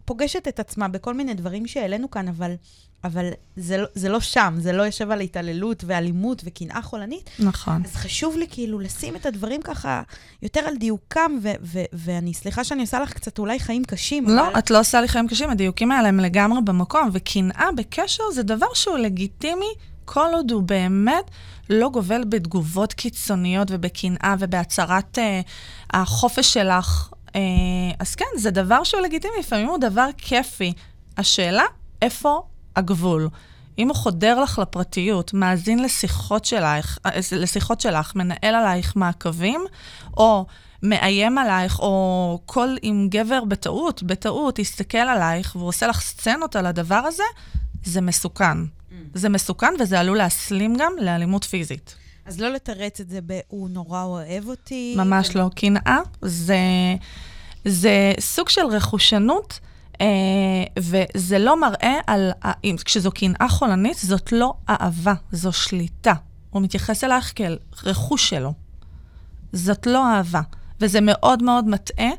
[0.09, 2.52] פוגשת את עצמה בכל מיני דברים שהעלינו כאן, אבל,
[3.04, 7.30] אבל זה, לא, זה לא שם, זה לא יושב על התעללות ואלימות וקנאה חולנית.
[7.38, 7.82] נכון.
[7.84, 10.02] אז חשוב לי כאילו לשים את הדברים ככה
[10.42, 14.48] יותר על דיוקם, ו- ו- ואני, סליחה שאני עושה לך קצת אולי חיים קשים, לא,
[14.48, 14.59] אבל...
[14.59, 18.74] את לא עושה לי חיים קשים, הדיוקים האלה הם לגמרי במקום, וקנאה בקשר זה דבר
[18.74, 19.72] שהוא לגיטימי
[20.04, 21.30] כל עוד הוא באמת
[21.70, 25.40] לא גובל בתגובות קיצוניות ובקנאה ובהצהרת אה,
[25.90, 27.11] החופש שלך.
[27.35, 27.41] אה,
[27.99, 30.72] אז כן, זה דבר שהוא לגיטימי, לפעמים הוא דבר כיפי.
[31.16, 31.64] השאלה,
[32.03, 32.43] איפה
[32.76, 33.29] הגבול?
[33.79, 39.64] אם הוא חודר לך לפרטיות, מאזין לשיחות שלך, אה, לשיחות שלך, מנהל עלייך מעקבים,
[40.16, 40.47] או
[40.83, 46.66] מאיים עלייך, או כל אם גבר בטעות, בטעות, יסתכל עלייך והוא עושה לך סצנות על
[46.66, 47.22] הדבר הזה,
[47.85, 48.59] זה מסוכן.
[49.14, 51.95] זה מסוכן וזה עלול להסלים גם לאלימות פיזית.
[52.29, 54.95] אז לא לתרץ את זה ב- הוא נורא אוהב אותי.
[54.99, 55.51] ממש לא.
[55.57, 56.59] קנאה זה,
[57.64, 59.61] זה סוג של רכושנות,
[60.01, 60.07] אה,
[60.79, 62.31] וזה לא מראה על...
[62.85, 66.12] כשזו קנאה חולנית, זאת לא אהבה, זו שליטה.
[66.51, 68.53] הוא מתייחס אלייך כאל רכוש שלו.
[69.53, 70.41] זאת לא אהבה.
[70.81, 72.11] וזה מאוד מאוד מטעה,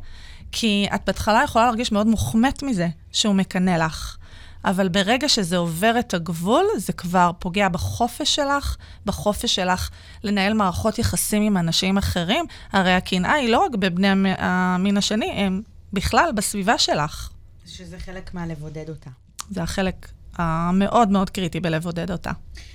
[0.51, 4.17] כי את בהתחלה יכולה להרגיש מאוד מוחמאת מזה שהוא מקנא לך.
[4.65, 9.89] אבל ברגע שזה עובר את הגבול, זה כבר פוגע בחופש שלך, בחופש שלך
[10.23, 12.45] לנהל מערכות יחסים עם אנשים אחרים.
[12.71, 15.61] הרי הקנאה היא לא רק בבני המ- המין השני, הם
[15.93, 17.29] בכלל בסביבה שלך.
[17.65, 19.09] שזה חלק מהלבודד אותה.
[19.49, 22.31] זה החלק המאוד מאוד קריטי בלבודד אותה.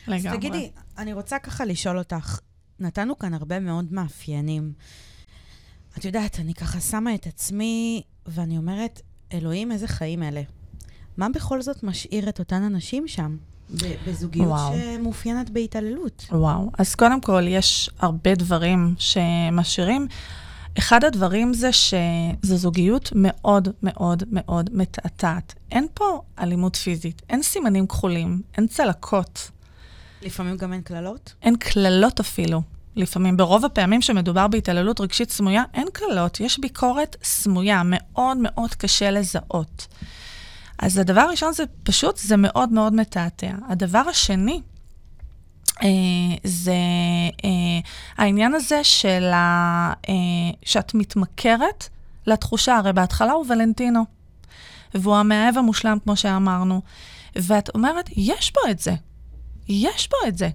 [0.07, 0.29] לגמרי.
[0.29, 2.39] אז תגידי, אני רוצה ככה לשאול אותך,
[2.81, 4.73] נתנו כאן הרבה מאוד מאפיינים.
[5.99, 9.01] את יודעת, אני ככה שמה את עצמי, ואני אומרת,
[9.33, 10.43] אלוהים, איזה חיים אלה.
[11.17, 13.37] מה בכל זאת משאיר את אותן הנשים שם,
[14.07, 14.73] בזוגיות וואו.
[14.75, 16.27] שמאופיינת בהתעללות?
[16.31, 16.71] וואו.
[16.79, 20.07] אז קודם כל, יש הרבה דברים שמשאירים.
[20.79, 25.55] אחד הדברים זה שזו זוגיות מאוד מאוד מאוד מתעתעת.
[25.73, 29.51] אין פה אלימות פיזית, אין סימנים כחולים, אין צלקות,
[30.23, 31.35] לפעמים גם אין קללות?
[31.43, 32.63] אין קללות אפילו.
[32.97, 39.11] לפעמים, ברוב הפעמים שמדובר בהתעללות רגשית סמויה, אין קללות, יש ביקורת סמויה, מאוד מאוד קשה
[39.11, 39.87] לזהות.
[40.79, 43.53] אז הדבר הראשון זה פשוט, זה מאוד מאוד מתעתע.
[43.69, 44.61] הדבר השני,
[45.83, 45.89] אה,
[46.45, 46.73] זה
[47.45, 47.51] אה,
[48.17, 50.15] העניין הזה של ה, אה,
[50.63, 51.89] שאת מתמכרת
[52.27, 54.05] לתחושה, הרי בהתחלה הוא ולנטינו,
[54.95, 56.81] והוא המאהב המושלם, כמו שאמרנו,
[57.37, 58.95] ואת אומרת, יש בו את זה,
[59.69, 60.49] יש בו את זה,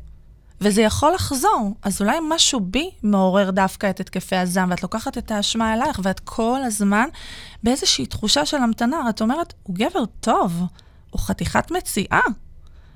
[0.62, 1.76] וזה יכול לחזור.
[1.82, 6.20] אז אולי משהו בי מעורר דווקא את התקפי הזעם, ואת לוקחת את האשמה אלייך, ואת
[6.20, 7.06] כל הזמן
[7.64, 9.10] באיזושהי תחושה של המתנה.
[9.10, 10.64] את אומרת, הוא גבר טוב,
[11.10, 12.22] הוא חתיכת מציאה.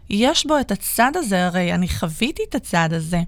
[0.10, 3.22] יש בו את הצד הזה, הרי אני חוויתי את הצד הזה.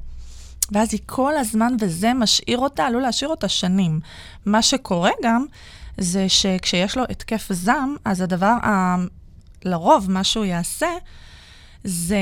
[0.71, 3.99] ואז היא כל הזמן, וזה משאיר אותה, עלול להשאיר אותה שנים.
[4.45, 5.45] מה שקורה גם,
[5.97, 8.95] זה שכשיש לו התקף זעם, אז הדבר, ה...
[9.65, 10.87] לרוב, מה שהוא יעשה,
[11.85, 12.17] זה,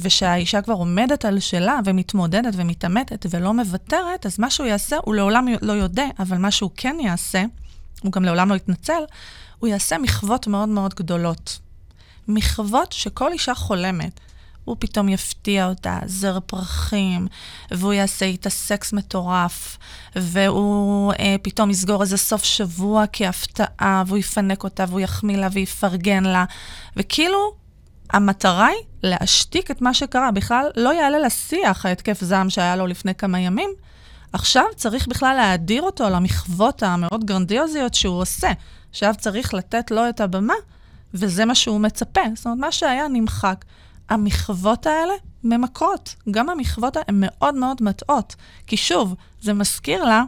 [0.00, 5.46] ושהאישה כבר עומדת על שלה ומתמודדת ומתעמתת ולא מוותרת, אז מה שהוא יעשה, הוא לעולם
[5.62, 7.44] לא יודע, אבל מה שהוא כן יעשה,
[8.02, 9.02] הוא גם לעולם לא יתנצל,
[9.58, 11.58] הוא יעשה מחוות מאוד מאוד גדולות.
[12.28, 14.20] מחוות שכל אישה חולמת.
[14.64, 17.26] הוא פתאום יפתיע אותה, זר פרחים,
[17.70, 19.78] והוא יעשה איתה סקס מטורף,
[20.16, 26.24] והוא אה, פתאום יסגור איזה סוף שבוע כהפתעה, והוא יפנק אותה, והוא יחמיא לה ויפרגן
[26.24, 26.44] לה,
[26.96, 27.54] וכאילו,
[28.12, 30.30] המטרה היא להשתיק את מה שקרה.
[30.30, 33.70] בכלל לא יעלה לשיח ההתקף זעם שהיה לו לפני כמה ימים.
[34.32, 38.52] עכשיו צריך בכלל להאדיר אותו על המחוות המאוד גרנדיוזיות שהוא עושה.
[38.90, 40.54] עכשיו צריך לתת לו את הבמה,
[41.14, 42.20] וזה מה שהוא מצפה.
[42.34, 43.64] זאת אומרת, מה שהיה נמחק.
[44.08, 46.14] המחוות האלה ממכרות.
[46.30, 48.36] גם המחוות הן מאוד מאוד מטעות.
[48.66, 50.22] כי שוב, זה מזכיר לה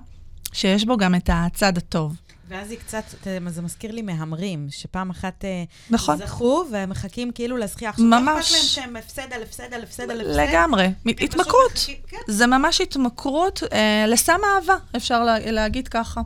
[0.53, 2.17] שיש בו גם את הצד הטוב.
[2.53, 3.03] ואז היא קצת,
[3.49, 6.17] זה מזכיר לי מהמרים, שפעם אחת אה, נכון.
[6.19, 7.91] זכו, והם מחכים כאילו לזכייה.
[7.91, 8.23] עכשיו, ממש.
[8.27, 10.31] לא אכפת להם שהם הפסד על הפסד על הפסד על הפסד.
[10.51, 10.93] לגמרי.
[11.07, 11.73] התמכרות.
[11.73, 12.17] מחכים- כן.
[12.29, 16.21] זה ממש התמכרות אה, לסם אהבה, אפשר לה, להגיד ככה.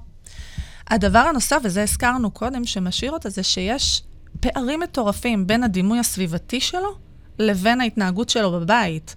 [0.91, 4.03] הדבר הנוסף, וזה הזכרנו קודם, שמשאיר אותה, זה שיש
[4.41, 6.97] פערים מטורפים בין הדימוי הסביבתי שלו
[7.39, 9.14] לבין ההתנהגות שלו בבית.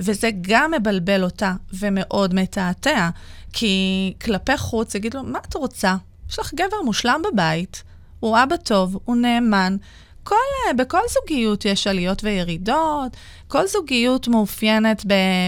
[0.00, 3.08] וזה גם מבלבל אותה ומאוד מתעתע,
[3.52, 5.96] כי כלפי חוץ יגיד לו, מה את רוצה?
[6.30, 7.82] יש לך גבר מושלם בבית,
[8.20, 9.76] הוא אבא טוב, הוא נאמן.
[10.22, 10.34] כל,
[10.68, 13.16] אה, בכל זוגיות יש עליות וירידות,
[13.48, 15.04] כל זוגיות מאופיינת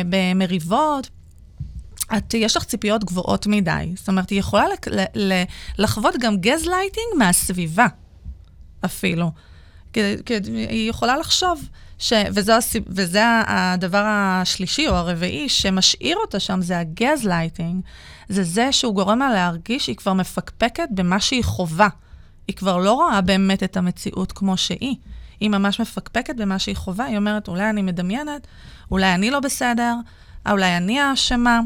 [0.08, 1.08] במריבות.
[2.16, 3.92] את, יש לך ציפיות גבוהות מדי.
[3.96, 5.42] זאת אומרת, היא יכולה לק- ל- ל-
[5.78, 7.86] לחוות גם גז לייטינג מהסביבה,
[8.84, 9.30] אפילו.
[9.92, 11.68] כי, כי היא יכולה לחשוב,
[11.98, 17.82] ש, וזה, הסיב, וזה הדבר השלישי או הרביעי שמשאיר אותה שם, זה הגז לייטינג.
[18.28, 21.88] זה זה שהוא גורם לה להרגיש שהיא כבר מפקפקת במה שהיא חווה.
[22.48, 24.96] היא כבר לא רואה באמת את המציאות כמו שהיא.
[25.40, 28.46] היא ממש מפקפקת במה שהיא חווה, היא אומרת, אולי אני מדמיינת,
[28.90, 29.94] אולי אני לא בסדר,
[30.50, 31.60] אולי אני האשמה.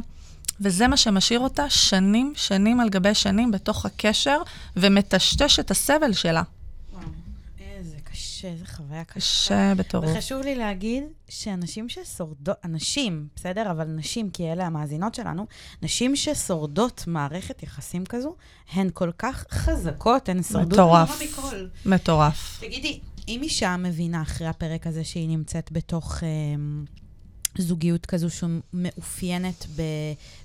[0.61, 4.39] וזה מה שמשאיר אותה שנים, שנים על גבי שנים בתוך הקשר,
[4.77, 6.43] ומטשטש את הסבל שלה.
[8.45, 9.21] איזה קשה, איזה חוויה קשה.
[9.21, 10.07] קשה בטירוף.
[10.09, 13.71] וחשוב לי להגיד שאנשים ששורדות, אנשים, בסדר?
[13.71, 15.47] אבל נשים, כי אלה המאזינות שלנו,
[15.83, 18.35] נשים ששורדות מערכת יחסים כזו,
[18.73, 21.23] הן כל כך חזקות, הן שורדות מטורף.
[21.23, 21.67] מכל.
[21.87, 22.61] מטורף.
[22.61, 26.29] תגידי, אם אישה מבינה אחרי הפרק הזה שהיא נמצאת בתוך אה,
[27.59, 29.83] זוגיות כזו שמאופיינת ב,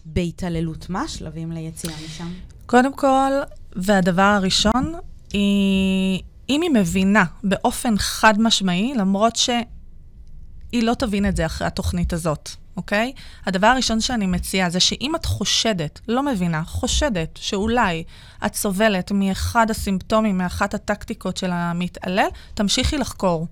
[0.05, 2.33] בהתעללות, מה השלבים ליציאה משם?
[2.65, 3.31] קודם כל,
[3.75, 4.93] והדבר הראשון,
[5.33, 12.13] היא, אם היא מבינה באופן חד משמעי, למרות שהיא לא תבין את זה אחרי התוכנית
[12.13, 13.13] הזאת, אוקיי?
[13.45, 18.03] הדבר הראשון שאני מציעה זה שאם את חושדת, לא מבינה, חושדת שאולי
[18.45, 23.47] את סובלת מאחד הסימפטומים, מאחת הטקטיקות של המתעלל, תמשיכי לחקור.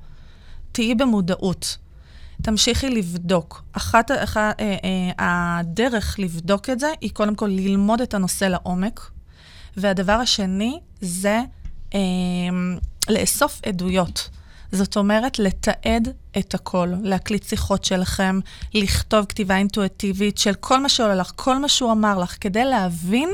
[0.72, 1.78] תהיי במודעות.
[2.42, 3.64] תמשיכי לבדוק.
[3.74, 9.12] אחת, אחת אה, אה, הדרך לבדוק את זה היא קודם כל ללמוד את הנושא לעומק,
[9.78, 11.44] והדבר השני זה אה,
[13.10, 14.30] לאסוף עדויות.
[14.72, 18.40] זאת אומרת, לתעד את הכל, להקליט שיחות שלכם,
[18.74, 23.30] לכתוב כתיבה אינטואיטיבית של כל מה שעולה לך, כל מה שהוא אמר לך, כדי להבין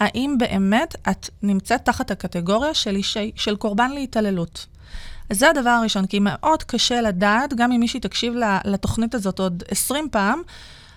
[0.00, 4.66] האם באמת את נמצאת תחת הקטגוריה של, אישי, של קורבן להתעללות.
[5.30, 8.34] אז זה הדבר הראשון, כי מאוד קשה לדעת, גם אם מישהי תקשיב
[8.64, 10.42] לתוכנית הזאת עוד 20 פעם,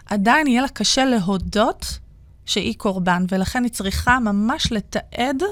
[0.05, 1.99] עדיין יהיה לה קשה להודות
[2.45, 5.43] שהיא קורבן, ולכן היא צריכה ממש לתעד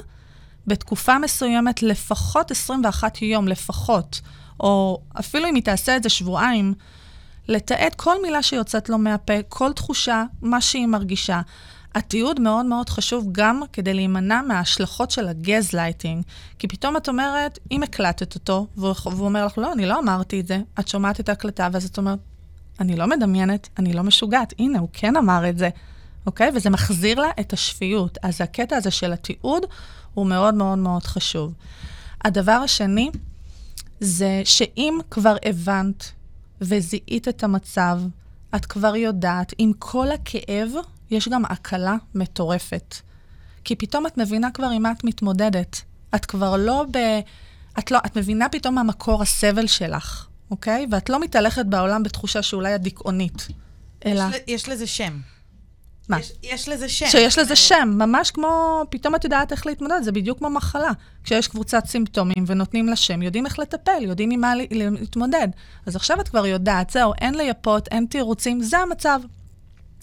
[0.68, 4.22] בתקופה מסוימת לפחות 21 יום, לפחות,
[4.60, 6.74] או אפילו אם היא תעשה את זה שבועיים,
[7.48, 11.42] לתעד כל מילה שיוצאת לו מהפה, כל תחושה, מה שהיא מרגישה.
[11.96, 16.24] התיעוד מאוד מאוד חשוב גם כדי להימנע מההשלכות של הגזלייטינג.
[16.60, 20.48] כי פתאום את אומרת, אם הקלטת אותו, והוא אומר לך, לא, אני לא אמרתי את
[20.48, 22.20] זה, את שומעת את ההקלטה, ואז את אומרת,
[22.80, 25.70] אני לא מדמיינת, אני לא משוגעת, הנה, הוא כן אמר את זה,
[26.26, 26.52] אוקיי?
[26.56, 28.18] וזה מחזיר לה את השפיות.
[28.24, 29.66] אז הקטע הזה של התיעוד
[30.14, 31.54] הוא מאוד מאוד מאוד חשוב.
[32.26, 33.12] הדבר השני,
[34.00, 36.12] זה שאם כבר הבנת
[36.62, 38.00] וזיהית את המצב,
[38.56, 40.70] את כבר יודעת, עם כל הכאב,
[41.12, 42.96] יש גם הקלה מטורפת.
[43.64, 45.82] כי פתאום את מבינה כבר עם מה את מתמודדת.
[46.16, 46.98] את כבר לא ב...
[47.80, 48.00] את לא...
[48.06, 50.88] את מבינה פתאום מה מקור הסבל שלך, אוקיי?
[50.92, 53.48] ואת לא מתהלכת בעולם בתחושה שאולי את דיכאונית,
[54.06, 54.24] אלא...
[54.32, 55.20] יש, יש לזה שם.
[56.10, 56.20] מה?
[56.20, 57.06] יש, יש לזה שם.
[57.06, 60.92] שיש לזה שם, ממש כמו, פתאום את יודעת איך להתמודד, זה בדיוק כמו מחלה.
[61.24, 65.48] כשיש קבוצת סימפטומים ונותנים לה שם, יודעים איך לטפל, יודעים עם מה להתמודד.
[65.86, 69.20] אז עכשיו את כבר יודעת, זהו, אין לייפות, אין תירוצים, זה המצב.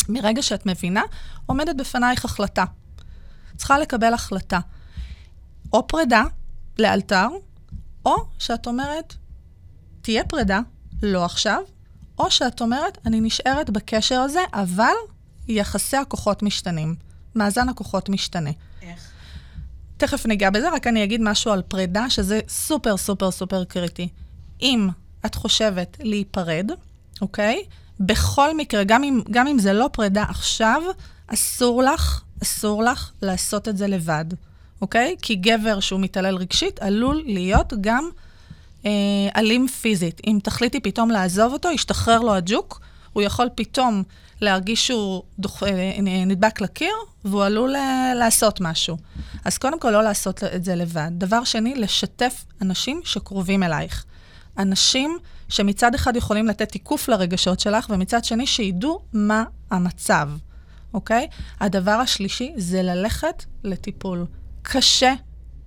[0.08, 1.02] מרגע שאת מבינה,
[1.46, 2.64] עומדת בפנייך החלטה.
[3.56, 4.58] צריכה לקבל החלטה.
[5.72, 6.22] או פרידה,
[6.78, 7.26] לאלתר,
[8.06, 9.14] או שאת אומרת,
[10.02, 10.60] תהיה פרידה,
[11.02, 11.62] לא עכשיו,
[12.18, 14.94] או שאת אומרת, אני נשארת בקשר הזה, אבל
[15.48, 16.94] יחסי הכוחות משתנים.
[17.34, 18.50] מאזן הכוחות משתנה.
[18.82, 19.10] איך?
[19.96, 24.08] תכף ניגע בזה, רק אני אגיד משהו על פרידה, שזה סופר סופר סופר קריטי.
[24.62, 24.88] אם
[25.26, 26.70] את חושבת להיפרד,
[27.20, 27.64] אוקיי?
[28.00, 30.82] בכל מקרה, גם אם, גם אם זה לא פרידה עכשיו,
[31.26, 34.24] אסור לך, אסור לך לעשות את זה לבד,
[34.80, 35.16] אוקיי?
[35.22, 38.08] כי גבר שהוא מתעלל רגשית עלול להיות גם
[38.86, 38.90] אה,
[39.36, 40.20] אלים פיזית.
[40.26, 42.80] אם תחליטי פתאום לעזוב אותו, ישתחרר לו הג'וק,
[43.12, 44.02] הוא יכול פתאום
[44.40, 46.94] להרגיש שהוא דוח, אה, נדבק לקיר,
[47.24, 48.96] והוא עלול אה, לעשות משהו.
[49.44, 51.10] אז קודם כל, לא לעשות את זה לבד.
[51.12, 54.04] דבר שני, לשתף אנשים שקרובים אלייך.
[54.58, 60.28] אנשים שמצד אחד יכולים לתת תיקוף לרגשות שלך, ומצד שני שידעו מה המצב,
[60.94, 61.26] אוקיי?
[61.60, 64.26] הדבר השלישי זה ללכת לטיפול.
[64.62, 65.14] קשה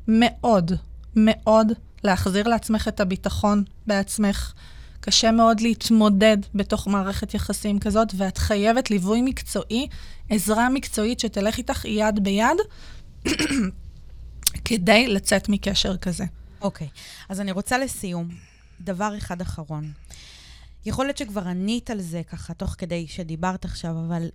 [0.08, 0.72] מאוד,
[1.16, 1.72] מאוד
[2.04, 4.54] להחזיר לעצמך את הביטחון בעצמך.
[5.02, 9.88] קשה מאוד להתמודד בתוך מערכת יחסים כזאת, ואת חייבת ליווי מקצועי,
[10.30, 12.58] עזרה מקצועית שתלך איתך יד ביד,
[14.66, 16.26] כדי לצאת מקשר כזה.
[16.62, 17.26] אוקיי, okay.
[17.30, 18.28] אז אני רוצה לסיום,
[18.82, 19.92] דבר אחד אחרון.
[20.86, 24.30] יכול להיות שכבר ענית על זה ככה, תוך כדי שדיברת עכשיו, אבל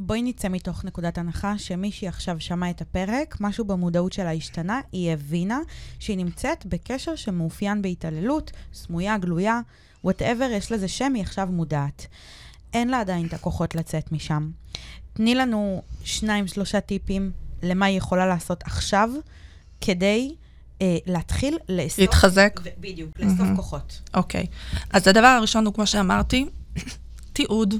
[0.00, 5.12] בואי נצא מתוך נקודת הנחה שמישהי עכשיו שמעה את הפרק, משהו במודעות שלה השתנה, היא
[5.12, 5.58] הבינה
[5.98, 9.60] שהיא נמצאת בקשר שמאופיין בהתעללות, סמויה, גלויה,
[10.04, 12.06] וואטאבר, יש לזה שם, היא עכשיו מודעת.
[12.72, 14.50] אין לה עדיין את הכוחות לצאת משם.
[15.12, 17.30] תני לנו שניים, שלושה טיפים
[17.62, 19.10] למה היא יכולה לעשות עכשיו,
[19.80, 20.34] כדי
[20.82, 21.98] אה, להתחיל לאסוף...
[21.98, 22.60] להתחזק.
[22.64, 23.56] ו- בדיוק, לאסוף mm-hmm.
[23.56, 24.00] כוחות.
[24.14, 24.46] אוקיי.
[24.50, 24.76] Okay.
[24.90, 26.46] אז הדבר הראשון הוא, כמו שאמרתי,
[27.32, 27.74] תיעוד.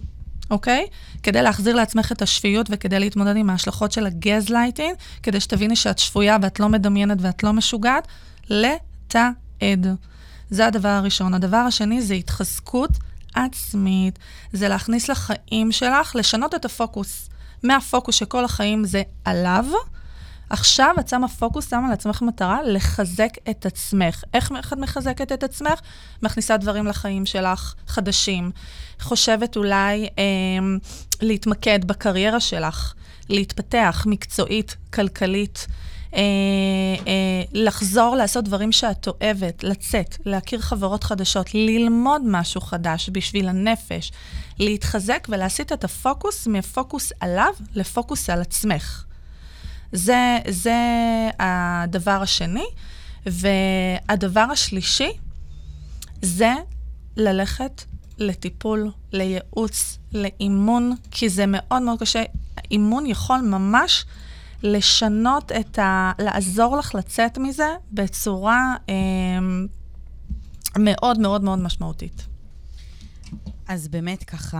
[0.50, 0.86] אוקיי?
[1.22, 5.98] כדי להחזיר לעצמך את השפיות וכדי להתמודד עם ההשלכות של הגז לייטינג, כדי שתביני שאת
[5.98, 8.08] שפויה ואת לא מדמיינת ואת לא משוגעת,
[8.50, 9.86] לתעד.
[10.52, 11.34] זה הדבר הראשון.
[11.34, 12.90] הדבר השני זה התחזקות
[13.34, 14.18] עצמית,
[14.52, 17.28] זה להכניס לחיים שלך, לשנות את הפוקוס.
[17.62, 19.64] מהפוקוס שכל החיים זה עליו,
[20.50, 24.24] עכשיו את שמה פוקוס, שמה לעצמך מטרה לחזק את עצמך.
[24.34, 25.80] איך את מחזקת את עצמך?
[26.22, 28.50] מכניסה דברים לחיים שלך חדשים.
[29.00, 30.24] חושבת אולי אה,
[31.22, 32.94] להתמקד בקריירה שלך,
[33.28, 35.66] להתפתח מקצועית, כלכלית.
[36.14, 36.20] אה,
[37.06, 44.12] אה, לחזור לעשות דברים שאת אוהבת, לצאת, להכיר חברות חדשות, ללמוד משהו חדש בשביל הנפש,
[44.58, 49.04] להתחזק ולהסיט את הפוקוס מפוקוס עליו לפוקוס על עצמך.
[49.92, 50.76] זה, זה
[51.38, 52.66] הדבר השני.
[53.26, 55.10] והדבר השלישי
[56.22, 56.52] זה
[57.16, 57.84] ללכת
[58.18, 62.22] לטיפול, לייעוץ, לאימון, כי זה מאוד מאוד קשה.
[62.70, 64.04] אימון יכול ממש
[64.62, 66.12] לשנות את ה...
[66.18, 68.94] לעזור לך לצאת מזה בצורה אה,
[70.78, 72.26] מאוד מאוד מאוד משמעותית.
[73.68, 74.58] אז באמת ככה,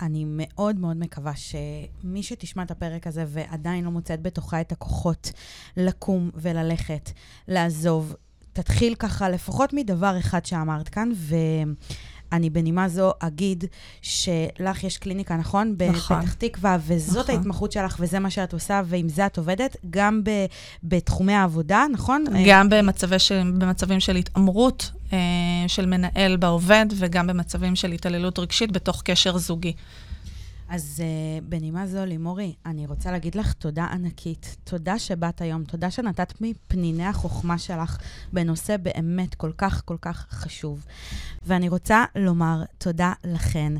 [0.00, 5.32] אני מאוד מאוד מקווה שמי שתשמע את הפרק הזה ועדיין לא מוצאת בתוכה את הכוחות
[5.76, 7.10] לקום וללכת,
[7.48, 8.14] לעזוב,
[8.52, 11.36] תתחיל ככה לפחות מדבר אחד שאמרת כאן, ו...
[12.32, 13.64] אני בנימה זו אגיד
[14.02, 15.76] שלך יש קליניקה, נכון?
[15.90, 16.18] נכון.
[16.20, 17.34] בפתח תקווה, וזאת נכון.
[17.34, 20.30] ההתמחות שלך, וזה מה שאת עושה, ועם זה את עובדת, גם ב,
[20.82, 22.24] בתחומי העבודה, נכון?
[22.46, 25.18] גם במצבי ש, במצבים של התעמרות אה,
[25.66, 29.72] של מנהל בעובד, וגם במצבים של התעללות רגשית בתוך קשר זוגי.
[30.70, 34.56] אז uh, בנימה זו, לימורי, אני רוצה להגיד לך תודה ענקית.
[34.64, 37.98] תודה שבאת היום, תודה שנתת מפניני החוכמה שלך
[38.32, 40.86] בנושא באמת כל כך כל כך חשוב.
[41.46, 43.72] ואני רוצה לומר תודה לכן,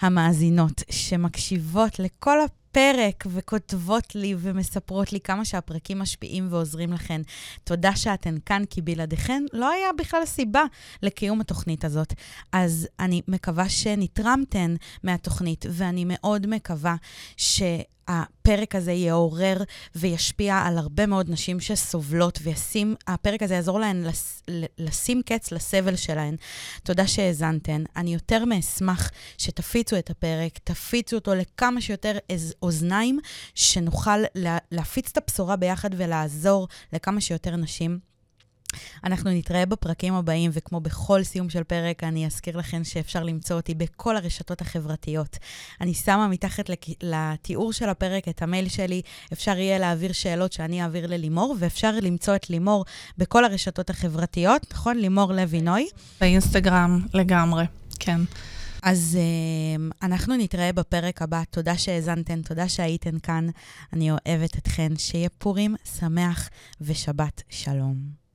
[0.00, 2.65] המאזינות, שמקשיבות לכל הפ...
[2.76, 7.20] הפרק וכותבות לי ומספרות לי כמה שהפרקים משפיעים ועוזרים לכן.
[7.64, 10.64] תודה שאתן כאן, כי בלעדיכן לא היה בכלל סיבה
[11.02, 12.12] לקיום התוכנית הזאת.
[12.52, 16.96] אז אני מקווה שנתרמתן מהתוכנית, ואני מאוד מקווה
[17.36, 17.62] ש...
[18.08, 19.56] הפרק הזה יעורר
[19.94, 24.42] וישפיע על הרבה מאוד נשים שסובלות, וישים, הפרק הזה יעזור להן לס,
[24.78, 26.36] לשים קץ לסבל שלהן.
[26.82, 27.84] תודה שהאזנתן.
[27.96, 32.18] אני יותר מאשמח שתפיצו את הפרק, תפיצו אותו לכמה שיותר
[32.62, 33.18] אוזניים,
[33.54, 38.15] שנוכל לה, להפיץ את הבשורה ביחד ולעזור לכמה שיותר נשים.
[39.04, 43.74] אנחנו נתראה בפרקים הבאים, וכמו בכל סיום של פרק, אני אזכיר לכם שאפשר למצוא אותי
[43.74, 45.38] בכל הרשתות החברתיות.
[45.80, 46.70] אני שמה מתחת
[47.02, 49.02] לתיאור של הפרק את המייל שלי,
[49.32, 52.84] אפשר יהיה להעביר שאלות שאני אעביר ללימור, ואפשר למצוא את לימור
[53.18, 54.96] בכל הרשתות החברתיות, נכון?
[54.96, 55.86] לימור לוי נוי.
[56.20, 57.64] באינסטגרם לגמרי,
[57.98, 58.20] כן.
[58.82, 61.42] אז uh, אנחנו נתראה בפרק הבא.
[61.50, 63.48] תודה שהאזנתן, תודה שהייתן כאן.
[63.92, 64.96] אני אוהבת אתכן.
[64.96, 66.48] שיהיה פורים שמח
[66.80, 68.25] ושבת שלום.